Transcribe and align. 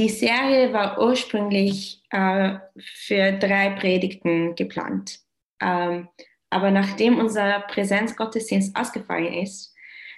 die 0.00 0.08
Serie 0.08 0.72
war 0.72 0.98
ursprünglich 0.98 2.02
äh, 2.08 2.54
für 2.78 3.32
drei 3.32 3.68
Predigten 3.78 4.54
geplant. 4.54 5.20
Ähm, 5.60 6.08
aber 6.48 6.70
nachdem 6.70 7.18
unser 7.18 7.60
Präsenzgottesdienst 7.60 8.74
ausgefallen 8.74 9.34
ist, 9.34 9.74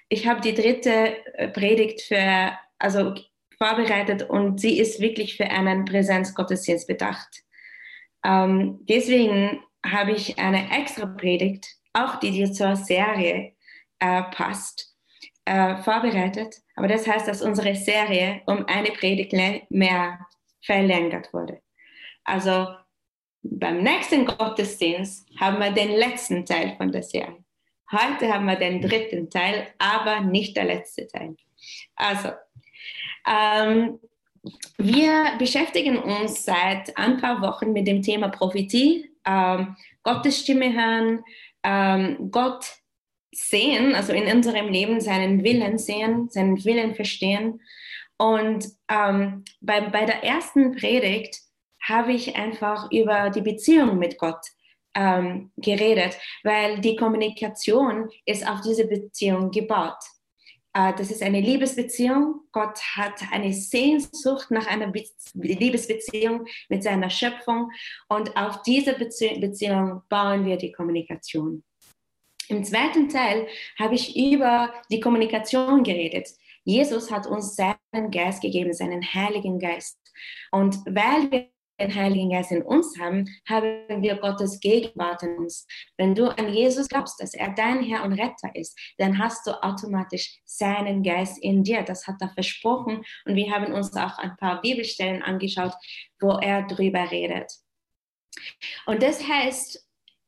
ich 0.08 0.28
habe 0.28 0.40
die 0.40 0.54
dritte 0.54 1.16
äh, 1.34 1.48
Predigt 1.48 2.02
für, 2.02 2.52
also 2.78 3.14
vorbereitet 3.58 4.22
und 4.30 4.60
sie 4.60 4.78
ist 4.78 5.00
wirklich 5.00 5.36
für 5.36 5.46
einen 5.46 5.84
Präsenzgottesdienst 5.84 6.86
bedacht. 6.86 7.42
Ähm, 8.24 8.78
deswegen 8.82 9.64
habe 9.84 10.12
ich 10.12 10.38
eine 10.38 10.70
extra 10.70 11.06
Predigt, 11.06 11.66
auch 11.92 12.20
die, 12.20 12.30
die 12.30 12.52
zur 12.52 12.76
Serie 12.76 13.54
äh, 13.98 14.22
passt, 14.30 14.94
äh, 15.44 15.76
vorbereitet. 15.78 16.61
Aber 16.76 16.88
das 16.88 17.06
heißt, 17.06 17.28
dass 17.28 17.42
unsere 17.42 17.74
Serie 17.74 18.42
um 18.46 18.66
eine 18.66 18.90
Predigt 18.90 19.32
mehr 19.70 20.26
verlängert 20.64 21.32
wurde. 21.32 21.60
Also 22.24 22.68
beim 23.42 23.82
nächsten 23.82 24.24
Gottesdienst 24.24 25.28
haben 25.38 25.58
wir 25.58 25.72
den 25.72 25.90
letzten 25.92 26.46
Teil 26.46 26.76
von 26.76 26.92
der 26.92 27.02
Serie. 27.02 27.44
Heute 27.90 28.32
haben 28.32 28.46
wir 28.46 28.56
den 28.56 28.80
dritten 28.80 29.28
Teil, 29.28 29.66
aber 29.78 30.20
nicht 30.20 30.56
der 30.56 30.64
letzte 30.64 31.06
Teil. 31.08 31.36
Also, 31.96 32.30
ähm, 33.28 33.98
wir 34.78 35.32
beschäftigen 35.38 35.98
uns 35.98 36.44
seit 36.44 36.96
ein 36.96 37.18
paar 37.18 37.42
Wochen 37.42 37.72
mit 37.72 37.86
dem 37.86 38.02
Thema 38.02 38.28
Prophetie, 38.28 39.10
ähm, 39.26 39.76
Gottes 40.02 40.40
Stimme 40.40 40.72
hören, 40.72 41.22
ähm, 41.62 42.30
Gott 42.30 42.64
sehen, 43.32 43.94
also 43.94 44.12
in 44.12 44.26
unserem 44.34 44.68
Leben 44.68 45.00
seinen 45.00 45.42
Willen 45.42 45.78
sehen, 45.78 46.28
seinen 46.30 46.64
Willen 46.64 46.94
verstehen. 46.94 47.60
Und 48.18 48.68
ähm, 48.88 49.44
bei, 49.60 49.80
bei 49.80 50.04
der 50.04 50.22
ersten 50.22 50.76
Predigt 50.76 51.40
habe 51.82 52.12
ich 52.12 52.36
einfach 52.36 52.90
über 52.92 53.30
die 53.30 53.40
Beziehung 53.40 53.98
mit 53.98 54.18
Gott 54.18 54.40
ähm, 54.94 55.50
geredet, 55.56 56.18
weil 56.44 56.80
die 56.80 56.96
Kommunikation 56.96 58.08
ist 58.26 58.46
auf 58.46 58.60
diese 58.60 58.86
Beziehung 58.86 59.50
gebaut. 59.50 59.98
Äh, 60.74 60.92
das 60.94 61.10
ist 61.10 61.22
eine 61.22 61.40
Liebesbeziehung. 61.40 62.42
Gott 62.52 62.78
hat 62.94 63.22
eine 63.32 63.52
Sehnsucht 63.52 64.50
nach 64.50 64.66
einer 64.66 64.88
Be 64.88 65.04
Liebesbeziehung 65.34 66.46
mit 66.68 66.82
seiner 66.82 67.10
Schöpfung 67.10 67.70
und 68.08 68.36
auf 68.36 68.62
diese 68.62 68.94
Bezie 68.94 69.38
Beziehung 69.40 70.02
bauen 70.08 70.44
wir 70.44 70.56
die 70.56 70.72
Kommunikation. 70.72 71.64
Im 72.52 72.64
zweiten 72.64 73.08
Teil 73.08 73.46
habe 73.78 73.94
ich 73.94 74.14
über 74.14 74.74
die 74.90 75.00
Kommunikation 75.00 75.82
geredet. 75.82 76.28
Jesus 76.64 77.10
hat 77.10 77.26
uns 77.26 77.56
seinen 77.56 78.10
Geist 78.10 78.42
gegeben, 78.42 78.74
seinen 78.74 79.02
Heiligen 79.02 79.58
Geist. 79.58 79.98
Und 80.50 80.76
weil 80.84 81.30
wir 81.30 81.48
den 81.80 81.94
Heiligen 81.94 82.28
Geist 82.28 82.52
in 82.52 82.60
uns 82.62 82.98
haben, 83.00 83.26
haben 83.48 84.02
wir 84.02 84.16
Gottes 84.16 84.60
Gegenwart 84.60 85.22
in 85.22 85.38
uns. 85.38 85.66
Wenn 85.96 86.14
du 86.14 86.26
an 86.26 86.52
Jesus 86.52 86.88
glaubst, 86.88 87.20
dass 87.22 87.32
er 87.32 87.54
dein 87.54 87.82
Herr 87.82 88.04
und 88.04 88.12
Retter 88.12 88.54
ist, 88.54 88.78
dann 88.98 89.18
hast 89.18 89.46
du 89.46 89.52
automatisch 89.62 90.38
seinen 90.44 91.02
Geist 91.02 91.38
in 91.42 91.64
dir. 91.64 91.82
Das 91.82 92.06
hat 92.06 92.16
er 92.20 92.28
versprochen. 92.34 93.02
Und 93.24 93.34
wir 93.34 93.50
haben 93.50 93.72
uns 93.72 93.96
auch 93.96 94.18
ein 94.18 94.36
paar 94.36 94.60
Bibelstellen 94.60 95.22
angeschaut, 95.22 95.72
wo 96.20 96.32
er 96.32 96.66
drüber 96.66 97.10
redet. 97.10 97.50
Und 98.86 99.02
das 99.02 99.26
heißt, 99.26 99.81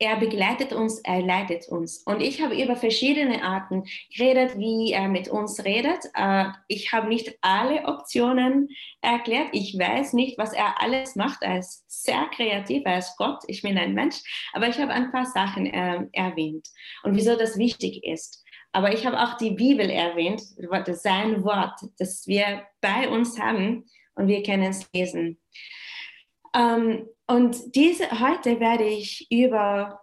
er 0.05 0.17
begleitet 0.17 0.73
uns, 0.73 1.01
er 1.01 1.23
leitet 1.23 1.67
uns. 1.69 2.03
Und 2.05 2.21
ich 2.21 2.43
habe 2.43 2.61
über 2.61 2.77
verschiedene 2.77 3.43
Arten 3.43 3.85
geredet, 4.15 4.59
wie 4.59 4.93
er 4.93 5.09
mit 5.09 5.29
uns 5.29 5.65
redet. 5.65 6.05
Äh, 6.15 6.45
ich 6.69 6.93
habe 6.93 7.09
nicht 7.09 7.39
alle 7.41 7.87
Optionen 7.87 8.69
erklärt. 9.01 9.49
Ich 9.53 9.79
weiß 9.79 10.13
nicht, 10.13 10.37
was 10.37 10.53
er 10.53 10.81
alles 10.83 11.17
macht. 11.17 11.43
Er 11.43 11.59
ist 11.59 11.85
sehr 11.89 12.27
kreativ, 12.35 12.83
er 12.85 12.99
ist 12.99 13.17
Gott, 13.17 13.43
ich 13.47 13.63
bin 13.63 13.79
ein 13.79 13.95
Mensch. 13.95 14.17
Aber 14.53 14.69
ich 14.69 14.79
habe 14.79 14.93
ein 14.93 15.11
paar 15.11 15.25
Sachen 15.25 15.69
ähm, 15.73 16.11
erwähnt 16.13 16.69
und 17.03 17.17
wieso 17.17 17.37
das 17.37 17.57
wichtig 17.57 18.05
ist. 18.05 18.45
Aber 18.73 18.93
ich 18.93 19.07
habe 19.07 19.19
auch 19.19 19.39
die 19.39 19.53
Bibel 19.53 19.89
erwähnt, 19.89 20.43
sein 20.97 21.45
Wort, 21.45 21.81
das 21.99 22.27
wir 22.27 22.67
bei 22.81 23.09
uns 23.09 23.39
haben 23.39 23.85
und 24.17 24.29
wir 24.29 24.43
können 24.43 24.65
es 24.65 24.87
lesen. 24.93 25.41
Ähm, 26.55 27.07
und 27.27 27.75
diese, 27.75 28.11
heute 28.21 28.61
werde 28.61 28.85
ich 28.85 29.27
über 29.31 30.01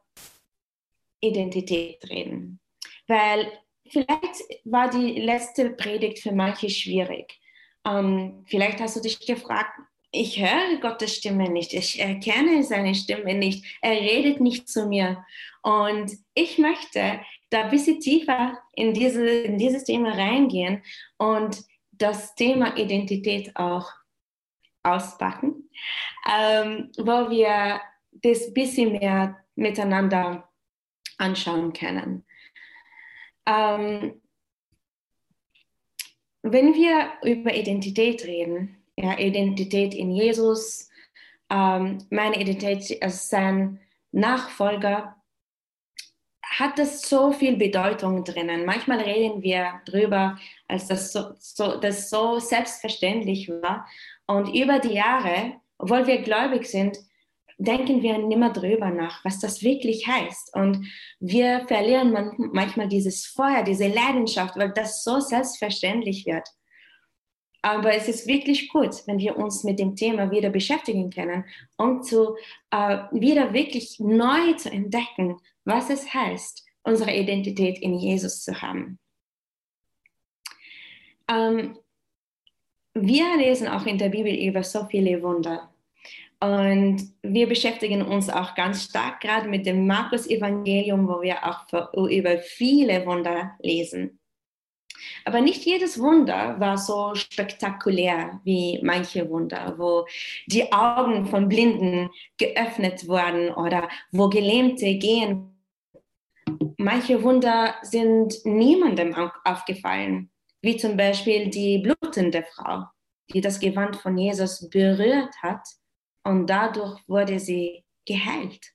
Identität 1.20 2.04
reden, 2.10 2.60
weil 3.08 3.52
vielleicht 3.88 4.42
war 4.64 4.90
die 4.90 5.20
letzte 5.20 5.72
Predigt 5.72 6.20
für 6.20 6.32
manche 6.32 6.70
schwierig. 6.70 7.40
Ähm, 7.86 8.44
vielleicht 8.48 8.80
hast 8.80 8.96
du 8.96 9.02
dich 9.02 9.20
gefragt, 9.20 9.72
ich 10.12 10.42
höre 10.42 10.80
Gottes 10.82 11.16
Stimme 11.16 11.50
nicht, 11.50 11.74
ich 11.74 12.00
erkenne 12.00 12.64
seine 12.64 12.96
Stimme 12.96 13.34
nicht, 13.34 13.66
er 13.82 13.94
redet 13.94 14.42
nicht 14.42 14.68
zu 14.68 14.88
mir. 14.88 15.24
Und 15.64 16.12
ich 16.34 16.58
möchte 16.58 17.22
da 17.50 17.64
ein 17.64 17.70
bisschen 17.70 18.00
tiefer 18.00 18.58
in, 18.74 18.94
diese, 18.94 19.26
in 19.26 19.58
dieses 19.58 19.84
Thema 19.84 20.12
reingehen 20.12 20.84
und 21.18 21.64
das 21.92 22.36
Thema 22.36 22.78
Identität 22.78 23.56
auch 23.56 23.90
auspacken, 24.84 25.61
ähm, 26.30 26.92
wo 26.98 27.30
wir 27.30 27.82
das 28.12 28.54
bisschen 28.54 28.94
mehr 28.94 29.38
miteinander 29.56 30.50
anschauen 31.18 31.74
können. 31.74 32.26
Ähm, 33.46 34.22
wenn 36.44 36.74
wir 36.74 37.12
über 37.24 37.54
Identität 37.54 38.26
reden, 38.26 38.84
ja, 38.98 39.18
Identität 39.18 39.94
in 39.94 40.12
Jesus, 40.12 40.90
ähm, 41.50 42.00
meine 42.10 42.40
Identität 42.40 43.02
als 43.02 43.30
sein 43.30 43.80
Nachfolger, 44.12 45.16
hat 46.44 46.78
das 46.78 47.08
so 47.08 47.32
viel 47.32 47.56
Bedeutung 47.56 48.24
drinnen. 48.26 48.66
Manchmal 48.66 49.00
reden 49.00 49.42
wir 49.42 49.82
drüber, 49.86 50.38
als 50.68 50.88
das 50.88 51.14
so, 51.14 51.34
so, 51.40 51.80
das 51.80 52.10
so 52.10 52.40
selbstverständlich 52.40 53.48
war. 53.50 53.88
Und 54.28 54.54
über 54.54 54.80
die 54.80 54.94
Jahre, 54.94 55.54
obwohl 55.78 56.08
wir 56.08 56.22
gläubig 56.22 56.66
sind, 56.66 56.98
denken 57.58 58.02
wir 58.02 58.18
nimmer 58.18 58.52
drüber 58.52 58.90
nach, 58.90 59.24
was 59.24 59.40
das 59.40 59.62
wirklich 59.62 60.08
heißt. 60.08 60.56
Und 60.56 60.88
wir 61.20 61.66
verlieren 61.68 62.36
manchmal 62.54 62.88
dieses 62.88 63.26
Feuer, 63.26 63.64
diese 63.64 63.88
Leidenschaft, 63.88 64.56
weil 64.58 64.72
das 64.72 65.04
so 65.04 65.20
selbstverständlich 65.20 66.26
wird. 66.26 66.48
Aber 67.62 67.94
es 67.94 68.08
ist 68.08 68.28
wirklich 68.28 68.70
gut, 68.70 69.06
wenn 69.06 69.20
wir 69.20 69.38
uns 69.38 69.64
mit 69.64 69.78
dem 69.78 69.96
Thema 69.96 70.32
wieder 70.32 70.50
beschäftigen 70.50 71.12
können, 71.12 71.46
um 71.78 72.02
zu, 72.02 72.36
äh, 72.72 73.04
wieder 73.12 73.54
wirklich 73.54 74.00
neu 74.00 74.54
zu 74.54 74.72
entdecken, 74.72 75.38
was 75.64 75.92
es 75.92 76.12
heißt, 76.12 76.66
unsere 76.84 77.16
Identität 77.16 77.78
in 77.80 77.94
Jesus 77.94 78.44
zu 78.44 78.60
haben. 78.64 78.98
Ähm, 81.28 81.78
wir 82.94 83.38
lesen 83.38 83.68
auch 83.68 83.86
in 83.86 83.98
der 83.98 84.10
Bibel 84.10 84.34
über 84.34 84.64
so 84.64 84.86
viele 84.86 85.22
Wunder. 85.22 85.70
Und 86.40 87.14
wir 87.22 87.48
beschäftigen 87.48 88.02
uns 88.02 88.30
auch 88.30 88.56
ganz 88.56 88.86
stark 88.86 89.22
gerade 89.22 89.48
mit 89.48 89.68
dem 89.68 89.86
Markus-Evangelium, 89.86 91.08
wo 91.08 91.22
wir 91.22 91.46
auch 91.46 92.10
über 92.10 92.40
viele 92.40 93.06
Wunder 93.06 93.52
lesen. 93.62 94.20
Aber 95.24 95.40
nicht 95.40 95.64
jedes 95.66 96.00
Wunder 96.00 96.60
war 96.60 96.80
so 96.80 97.14
spektakulär 97.14 98.42
wie 98.44 98.80
manche 98.82 99.30
Wunder, 99.30 99.76
wo 99.78 100.08
die 100.48 100.72
Augen 100.74 101.28
von 101.28 101.48
Blinden 101.48 102.10
geöffnet 102.38 103.08
wurden 103.08 103.52
oder 103.52 103.88
wo 104.12 104.30
Gelähmte 104.30 104.96
gehen. 104.96 105.56
Manche 106.78 107.22
Wunder 107.22 107.76
sind 107.84 108.44
niemandem 108.46 109.16
aufgefallen, 109.44 110.31
wie 110.62 110.78
zum 110.78 110.98
Beispiel 110.98 111.50
die 111.50 111.80
blutende 111.80 112.44
Frau, 112.44 112.86
die 113.34 113.42
das 113.42 113.60
Gewand 113.60 113.96
von 113.96 114.18
Jesus 114.18 114.70
berührt 114.70 115.34
hat 115.42 115.68
und 116.24 116.48
dadurch 116.48 117.00
wurde 117.08 117.40
sie 117.40 117.84
geheilt. 118.06 118.74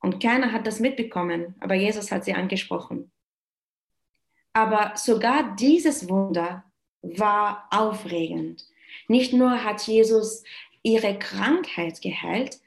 Und 0.00 0.22
keiner 0.22 0.52
hat 0.52 0.66
das 0.66 0.78
mitbekommen, 0.78 1.56
aber 1.60 1.74
Jesus 1.74 2.12
hat 2.12 2.24
sie 2.24 2.34
angesprochen. 2.34 3.10
Aber 4.52 4.92
sogar 4.96 5.56
dieses 5.56 6.08
Wunder 6.08 6.64
war 7.02 7.68
aufregend. 7.70 8.64
Nicht 9.08 9.32
nur 9.32 9.64
hat 9.64 9.82
Jesus 9.86 10.44
ihre 10.82 11.18
Krankheit 11.18 12.00
geheilt 12.00 12.60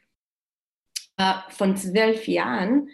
äh, 1.18 1.34
von 1.50 1.78
zwölf 1.78 2.28
Jahren, 2.28 2.90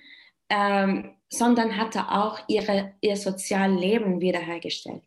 ähm, 0.49 1.14
sondern 1.29 1.77
hatte 1.77 2.11
auch 2.11 2.39
ihre, 2.47 2.93
ihr 3.01 3.17
Sozialleben 3.17 4.21
wiederhergestellt. 4.21 5.03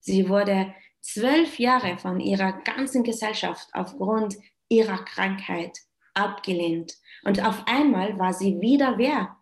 Sie 0.00 0.28
wurde 0.28 0.74
zwölf 1.00 1.58
Jahre 1.58 1.98
von 1.98 2.20
ihrer 2.20 2.52
ganzen 2.52 3.02
Gesellschaft 3.02 3.68
aufgrund 3.72 4.36
ihrer 4.68 5.04
Krankheit 5.04 5.78
abgelehnt. 6.14 6.96
Und 7.24 7.44
auf 7.44 7.66
einmal 7.66 8.18
war 8.18 8.32
sie 8.32 8.60
wieder 8.60 8.98
wer 8.98 9.36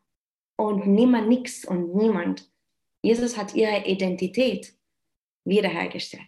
und 0.57 0.87
niemand 0.87 1.29
nix 1.29 1.65
und 1.65 1.95
niemand. 1.95 2.51
Jesus 3.03 3.37
hat 3.37 3.55
ihre 3.55 3.87
Identität 3.87 4.75
wiederhergestellt. 5.45 6.25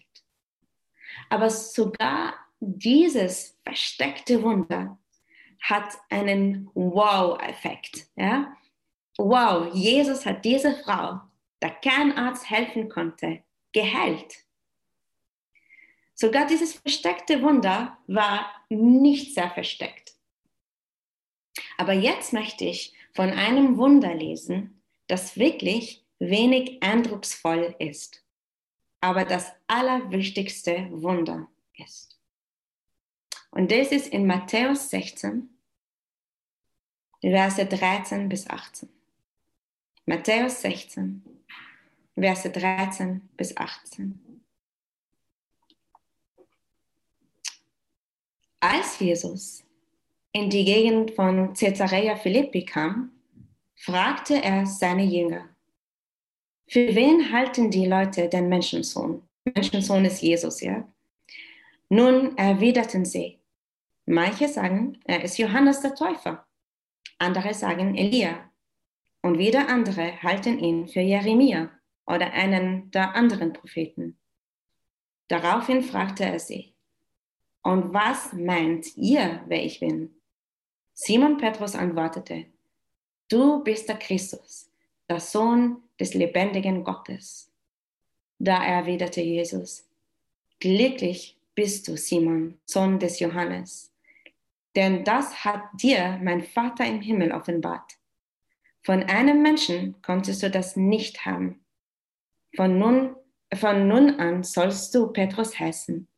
Aber 1.28 1.50
sogar 1.50 2.34
dieses 2.60 3.58
versteckte 3.64 4.42
Wunder 4.42 4.98
hat 5.60 5.98
einen 6.08 6.70
Wow-Effekt. 6.74 8.06
Ja? 8.16 8.56
Wow, 9.18 9.72
Jesus 9.74 10.24
hat 10.24 10.44
diese 10.44 10.74
Frau, 10.74 11.20
der 11.60 11.70
kein 11.70 12.16
Arzt 12.16 12.48
helfen 12.48 12.88
konnte, 12.88 13.42
geheilt. 13.72 14.44
Sogar 16.14 16.46
dieses 16.46 16.74
versteckte 16.74 17.42
Wunder 17.42 17.98
war 18.06 18.46
nicht 18.68 19.34
sehr 19.34 19.50
versteckt. 19.50 20.14
Aber 21.76 21.92
jetzt 21.92 22.32
möchte 22.32 22.64
ich 22.64 22.94
von 23.12 23.30
einem 23.30 23.76
Wunder 23.76 24.14
lesen, 24.14 24.82
das 25.08 25.36
wirklich 25.36 26.04
wenig 26.18 26.82
eindrucksvoll 26.82 27.74
ist, 27.78 28.24
aber 29.00 29.24
das 29.24 29.52
allerwichtigste 29.66 30.88
Wunder 30.90 31.48
ist. 31.76 32.18
Und 33.50 33.70
das 33.70 33.88
ist 33.88 34.06
in 34.06 34.26
Matthäus 34.26 34.88
16, 34.90 35.50
Verse 37.20 37.66
13 37.66 38.28
bis 38.28 38.48
18. 38.48 38.88
Matthäus 40.04 40.60
16, 40.62 41.22
Verse 42.16 42.50
13 42.50 43.20
bis 43.36 43.56
18. 43.56 44.42
Als 48.58 48.98
Jesus 48.98 49.62
in 50.32 50.50
die 50.50 50.64
Gegend 50.64 51.12
von 51.12 51.54
Caesarea 51.54 52.16
Philippi 52.16 52.64
kam, 52.64 53.12
fragte 53.76 54.42
er 54.42 54.66
seine 54.66 55.04
Jünger, 55.04 55.48
für 56.66 56.92
wen 56.94 57.32
halten 57.32 57.70
die 57.70 57.86
Leute 57.86 58.28
den 58.28 58.48
Menschensohn? 58.48 59.22
Menschensohn 59.44 60.04
ist 60.04 60.20
Jesus, 60.20 60.60
ja? 60.62 60.86
Nun 61.88 62.36
erwiderten 62.36 63.04
sie, 63.04 63.38
manche 64.06 64.48
sagen, 64.48 64.98
er 65.04 65.22
ist 65.22 65.38
Johannes 65.38 65.80
der 65.80 65.94
Täufer, 65.94 66.44
andere 67.18 67.54
sagen 67.54 67.96
Elia 67.96 68.51
und 69.22 69.38
wieder 69.38 69.68
andere 69.68 70.22
halten 70.22 70.58
ihn 70.58 70.88
für 70.88 71.00
Jeremia 71.00 71.70
oder 72.06 72.32
einen 72.32 72.90
der 72.90 73.14
anderen 73.14 73.52
Propheten. 73.52 74.18
Daraufhin 75.28 75.82
fragte 75.82 76.24
er 76.24 76.38
sie, 76.38 76.74
und 77.62 77.94
was 77.94 78.32
meint 78.32 78.96
ihr, 78.96 79.40
wer 79.46 79.64
ich 79.64 79.78
bin? 79.78 80.10
Simon 80.94 81.36
Petrus 81.36 81.76
antwortete, 81.76 82.46
du 83.28 83.62
bist 83.62 83.88
der 83.88 83.96
Christus, 83.96 84.68
der 85.08 85.20
Sohn 85.20 85.80
des 85.98 86.14
lebendigen 86.14 86.82
Gottes. 86.82 87.50
Da 88.38 88.64
erwiderte 88.64 89.20
Jesus, 89.20 89.88
glücklich 90.58 91.38
bist 91.54 91.86
du, 91.86 91.96
Simon, 91.96 92.58
Sohn 92.64 92.98
des 92.98 93.20
Johannes, 93.20 93.92
denn 94.74 95.04
das 95.04 95.44
hat 95.44 95.62
dir 95.74 96.18
mein 96.22 96.42
Vater 96.42 96.84
im 96.84 97.00
Himmel 97.00 97.30
offenbart. 97.30 97.96
Von 98.84 99.04
einem 99.04 99.42
Menschen 99.42 100.00
konntest 100.02 100.42
du 100.42 100.50
das 100.50 100.76
nicht 100.76 101.24
haben. 101.24 101.64
Von 102.56 102.78
nun, 102.78 103.14
von 103.54 103.86
nun 103.86 104.18
an 104.18 104.42
sollst 104.42 104.94
du 104.94 105.12
Petrus 105.12 105.58
heißen. 105.58 106.08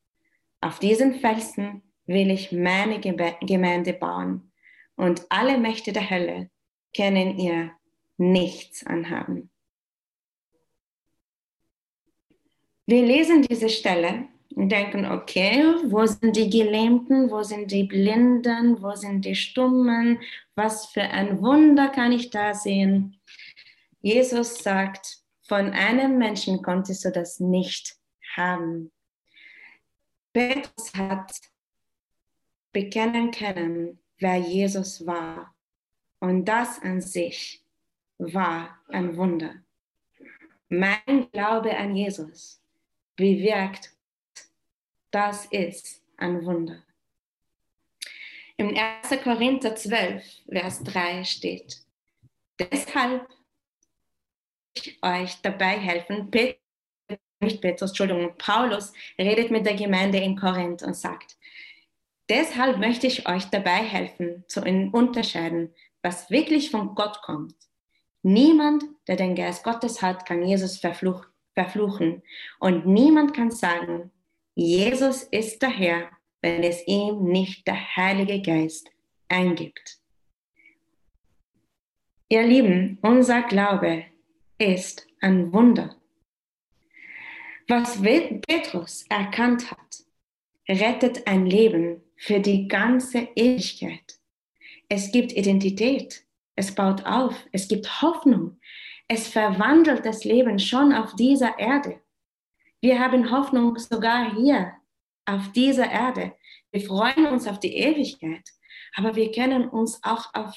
Auf 0.60 0.78
diesen 0.78 1.20
Felsen 1.20 1.82
will 2.06 2.30
ich 2.30 2.52
meine 2.52 3.00
Gemeinde 3.00 3.92
bauen 3.92 4.52
und 4.96 5.26
alle 5.28 5.58
Mächte 5.58 5.92
der 5.92 6.08
Hölle 6.08 6.50
können 6.96 7.38
ihr 7.38 7.72
nichts 8.16 8.84
anhaben. 8.86 9.50
Wir 12.86 13.02
lesen 13.02 13.42
diese 13.42 13.68
Stelle 13.68 14.28
denken, 14.56 15.04
okay, 15.06 15.64
wo 15.84 16.06
sind 16.06 16.36
die 16.36 16.48
Gelähmten, 16.48 17.30
wo 17.30 17.42
sind 17.42 17.70
die 17.70 17.84
Blinden, 17.84 18.80
wo 18.82 18.94
sind 18.94 19.24
die 19.24 19.34
Stummen, 19.34 20.20
was 20.54 20.86
für 20.86 21.02
ein 21.02 21.42
Wunder 21.42 21.88
kann 21.88 22.12
ich 22.12 22.30
da 22.30 22.54
sehen? 22.54 23.20
Jesus 24.00 24.58
sagt, 24.58 25.18
von 25.42 25.70
einem 25.70 26.18
Menschen 26.18 26.62
konntest 26.62 27.04
du 27.04 27.10
das 27.10 27.40
nicht 27.40 27.96
haben. 28.36 28.92
Petrus 30.32 30.92
hat 30.96 31.32
bekennen 32.72 33.30
können, 33.30 33.98
wer 34.18 34.36
Jesus 34.36 35.06
war. 35.06 35.54
Und 36.20 36.46
das 36.46 36.80
an 36.82 37.00
sich 37.00 37.64
war 38.18 38.78
ein 38.88 39.16
Wunder. 39.16 39.54
Mein 40.68 41.30
Glaube 41.32 41.76
an 41.76 41.94
Jesus 41.94 42.62
bewirkt, 43.16 43.94
das 45.14 45.46
ist 45.46 46.02
ein 46.16 46.44
Wunder. 46.44 46.82
Im 48.56 48.76
1. 48.76 49.22
Korinther 49.22 49.76
12, 49.76 50.24
Vers 50.50 50.82
3 50.82 51.24
steht, 51.24 51.84
deshalb 52.58 53.28
ich 54.74 54.98
euch 55.02 55.40
dabei 55.42 55.78
helfen, 55.78 56.30
nicht 57.40 57.60
Petrus, 57.60 57.90
Entschuldigung, 57.90 58.34
Paulus 58.38 58.92
redet 59.16 59.52
mit 59.52 59.66
der 59.66 59.74
Gemeinde 59.74 60.18
in 60.18 60.36
Korinth 60.36 60.82
und 60.82 60.96
sagt, 60.96 61.36
Deshalb 62.28 62.78
möchte 62.78 63.06
ich 63.06 63.28
euch 63.28 63.44
dabei 63.50 63.84
helfen, 63.84 64.44
zu 64.48 64.62
unterscheiden, 64.62 65.74
was 66.02 66.30
wirklich 66.30 66.70
von 66.70 66.94
Gott 66.94 67.20
kommt. 67.22 67.54
Niemand, 68.22 68.82
der 69.06 69.16
den 69.16 69.34
Geist 69.34 69.62
Gottes 69.62 70.00
hat, 70.00 70.24
kann 70.24 70.42
Jesus 70.42 70.78
verfluch 70.78 71.26
verfluchen. 71.52 72.22
Und 72.58 72.86
niemand 72.86 73.34
kann 73.34 73.50
sagen, 73.50 74.10
Jesus 74.54 75.24
ist 75.24 75.62
der 75.62 75.70
Herr, 75.70 76.10
wenn 76.40 76.62
es 76.62 76.86
ihm 76.86 77.24
nicht 77.24 77.66
der 77.66 77.96
Heilige 77.96 78.40
Geist 78.40 78.88
eingibt. 79.28 79.98
Ihr 82.28 82.42
Lieben, 82.42 82.98
unser 83.02 83.42
Glaube 83.42 84.04
ist 84.58 85.06
ein 85.20 85.52
Wunder. 85.52 85.96
Was 87.66 88.00
Petrus 88.02 89.04
erkannt 89.08 89.70
hat, 89.70 90.04
rettet 90.68 91.26
ein 91.26 91.46
Leben 91.46 92.02
für 92.16 92.38
die 92.38 92.68
ganze 92.68 93.28
Ewigkeit. 93.34 94.20
Es 94.88 95.10
gibt 95.10 95.32
Identität, 95.32 96.24
es 96.54 96.74
baut 96.74 97.04
auf, 97.06 97.34
es 97.50 97.66
gibt 97.66 98.02
Hoffnung, 98.02 98.60
es 99.08 99.26
verwandelt 99.26 100.06
das 100.06 100.24
Leben 100.24 100.58
schon 100.58 100.92
auf 100.92 101.14
dieser 101.16 101.58
Erde. 101.58 102.00
Wir 102.84 103.00
haben 103.00 103.30
Hoffnung 103.30 103.78
sogar 103.78 104.34
hier 104.36 104.74
auf 105.24 105.52
dieser 105.52 105.90
Erde. 105.90 106.34
Wir 106.70 106.82
freuen 106.82 107.24
uns 107.28 107.46
auf 107.46 107.58
die 107.58 107.74
Ewigkeit, 107.78 108.46
aber 108.94 109.16
wir 109.16 109.32
können 109.32 109.70
uns 109.70 110.00
auch 110.02 110.26
auf, 110.34 110.54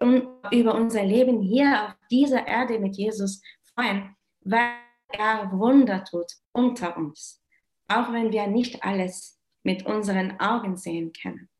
um, 0.00 0.28
über 0.50 0.74
unser 0.74 1.04
Leben 1.04 1.42
hier 1.42 1.88
auf 1.88 1.94
dieser 2.10 2.46
Erde 2.46 2.78
mit 2.78 2.96
Jesus 2.96 3.42
freuen, 3.74 4.16
weil 4.40 4.70
er 5.08 5.52
Wunder 5.52 6.02
tut 6.04 6.32
unter 6.52 6.96
uns, 6.96 7.42
auch 7.86 8.10
wenn 8.14 8.32
wir 8.32 8.46
nicht 8.46 8.82
alles 8.82 9.38
mit 9.62 9.84
unseren 9.84 10.40
Augen 10.40 10.78
sehen 10.78 11.12
können. 11.12 11.50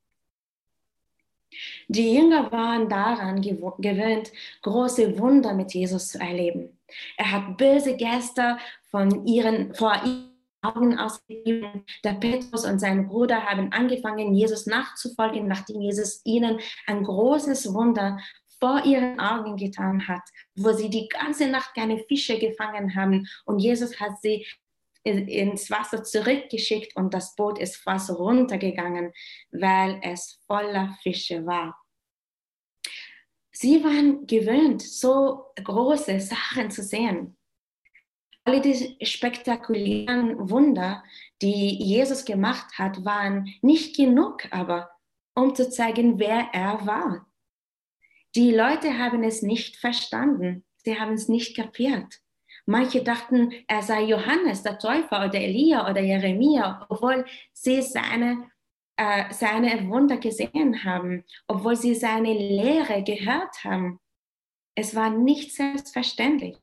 Die 1.88 2.14
Jünger 2.14 2.50
waren 2.50 2.88
daran 2.88 3.42
gewöhnt, 3.42 4.32
große 4.62 5.18
Wunder 5.18 5.52
mit 5.52 5.74
Jesus 5.74 6.08
zu 6.08 6.18
erleben. 6.18 6.78
Er 7.18 7.30
hat 7.30 7.58
böse 7.58 7.94
Geister 7.94 8.58
von 8.92 9.26
ihren, 9.26 9.74
vor 9.74 9.94
ihren 10.04 10.32
Augen 10.62 10.96
ausgegeben. 10.96 11.84
Der 12.04 12.12
Petrus 12.12 12.64
und 12.64 12.78
sein 12.78 13.08
Bruder 13.08 13.44
haben 13.44 13.72
angefangen, 13.72 14.34
Jesus 14.34 14.66
nachzufolgen, 14.66 15.48
nachdem 15.48 15.80
Jesus 15.80 16.20
ihnen 16.24 16.60
ein 16.86 17.02
großes 17.02 17.74
Wunder 17.74 18.20
vor 18.60 18.84
ihren 18.84 19.18
Augen 19.18 19.56
getan 19.56 20.06
hat, 20.06 20.22
wo 20.54 20.72
sie 20.72 20.88
die 20.88 21.08
ganze 21.08 21.48
Nacht 21.48 21.74
keine 21.74 21.98
Fische 22.06 22.38
gefangen 22.38 22.94
haben. 22.94 23.26
Und 23.44 23.58
Jesus 23.58 23.98
hat 23.98 24.22
sie 24.22 24.46
ins 25.02 25.68
Wasser 25.68 26.04
zurückgeschickt 26.04 26.94
und 26.94 27.12
das 27.12 27.34
Boot 27.34 27.58
ist 27.58 27.76
fast 27.76 28.10
runtergegangen, 28.10 29.12
weil 29.50 29.98
es 30.04 30.40
voller 30.46 30.96
Fische 31.02 31.44
war. 31.44 31.76
Sie 33.50 33.82
waren 33.82 34.28
gewöhnt, 34.28 34.80
so 34.80 35.46
große 35.56 36.20
Sachen 36.20 36.70
zu 36.70 36.84
sehen. 36.84 37.36
Alle 38.44 38.60
die 38.60 38.96
spektakulären 39.04 40.50
Wunder, 40.50 41.04
die 41.40 41.76
Jesus 41.82 42.24
gemacht 42.24 42.78
hat, 42.78 43.04
waren 43.04 43.54
nicht 43.62 43.96
genug, 43.96 44.48
aber 44.50 44.90
um 45.34 45.54
zu 45.54 45.70
zeigen, 45.70 46.18
wer 46.18 46.48
er 46.52 46.84
war. 46.86 47.26
Die 48.34 48.50
Leute 48.50 48.98
haben 48.98 49.22
es 49.22 49.42
nicht 49.42 49.76
verstanden. 49.76 50.64
Sie 50.76 50.98
haben 50.98 51.12
es 51.12 51.28
nicht 51.28 51.56
kapiert. 51.56 52.20
Manche 52.66 53.02
dachten, 53.02 53.52
er 53.66 53.82
sei 53.82 54.04
Johannes, 54.04 54.62
der 54.62 54.78
Täufer 54.78 55.26
oder 55.26 55.34
Elia 55.40 55.88
oder 55.88 56.00
Jeremia, 56.00 56.86
obwohl 56.88 57.24
sie 57.52 57.82
seine, 57.82 58.50
äh, 58.96 59.32
seine 59.32 59.88
Wunder 59.88 60.16
gesehen 60.16 60.84
haben, 60.84 61.24
obwohl 61.46 61.76
sie 61.76 61.94
seine 61.94 62.32
Lehre 62.32 63.02
gehört 63.02 63.64
haben. 63.64 64.00
Es 64.74 64.94
war 64.94 65.10
nicht 65.10 65.54
selbstverständlich. 65.54 66.56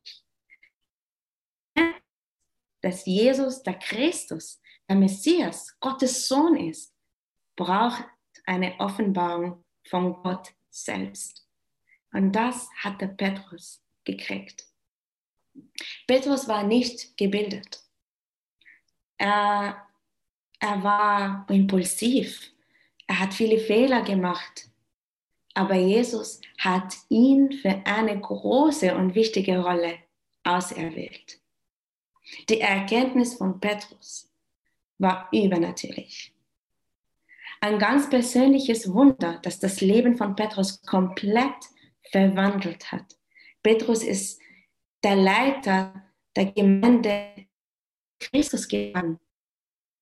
Dass 2.82 3.06
Jesus, 3.06 3.64
der 3.64 3.76
Christus, 3.76 4.62
der 4.88 4.96
Messias, 4.96 5.78
Gottes 5.80 6.28
Sohn 6.28 6.56
ist, 6.56 6.94
braucht 7.56 8.06
eine 8.46 8.80
Offenbarung 8.80 9.64
von 9.88 10.14
Gott 10.24 10.54
selbst. 10.70 11.46
Und 12.12 12.32
das 12.32 12.70
hatte 12.78 13.08
Petrus 13.08 13.84
gekriegt. 14.04 14.66
Petrus 16.08 16.48
war 16.48 16.64
nicht 16.64 17.18
gebildet. 17.18 17.84
Er, 19.18 19.86
er 20.60 20.84
war 20.84 21.46
impulsiv. 21.50 22.52
Er 23.08 23.20
hat 23.20 23.34
viele 23.34 23.60
Fehler 23.60 24.02
gemacht. 24.02 24.70
Aber 25.54 25.76
Jesus 25.76 26.40
hat 26.58 26.96
ihn 27.10 27.52
für 27.52 27.82
eine 27.86 28.20
große 28.20 28.96
und 28.96 29.16
wichtige 29.16 29.60
Rolle 29.60 29.98
auserwählt. 30.44 31.39
Die 32.50 32.62
Erkenntnis 32.62 33.36
von 33.36 33.60
Petrus 33.60 34.32
war 34.98 35.30
übernatürlich. 35.32 36.34
Ein 37.62 37.78
ganz 37.80 38.10
persönliches 38.10 38.92
Wunder, 38.94 39.40
das 39.44 39.60
das 39.60 39.82
Leben 39.82 40.18
von 40.18 40.36
Petrus 40.36 40.82
komplett 40.82 41.56
verwandelt 42.12 42.92
hat. 42.92 43.18
Petrus 43.62 44.04
ist 44.04 44.40
der 45.04 45.16
Leiter 45.16 45.94
der 46.36 46.46
Gemeinde 46.46 47.48
Christus 48.20 48.68
gegangen. 48.68 49.20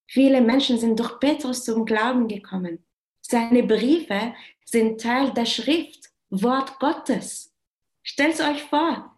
Viele 0.07 0.41
Menschen 0.41 0.77
sind 0.79 0.99
durch 0.99 1.19
Petrus 1.19 1.63
zum 1.63 1.85
Glauben 1.85 2.27
gekommen. 2.27 2.85
Seine 3.21 3.63
Briefe 3.63 4.33
sind 4.63 5.01
Teil 5.01 5.31
der 5.33 5.45
Schrift, 5.45 6.09
Wort 6.29 6.79
Gottes. 6.79 7.53
Stellt 8.03 8.39
euch 8.39 8.63
vor, 8.63 9.17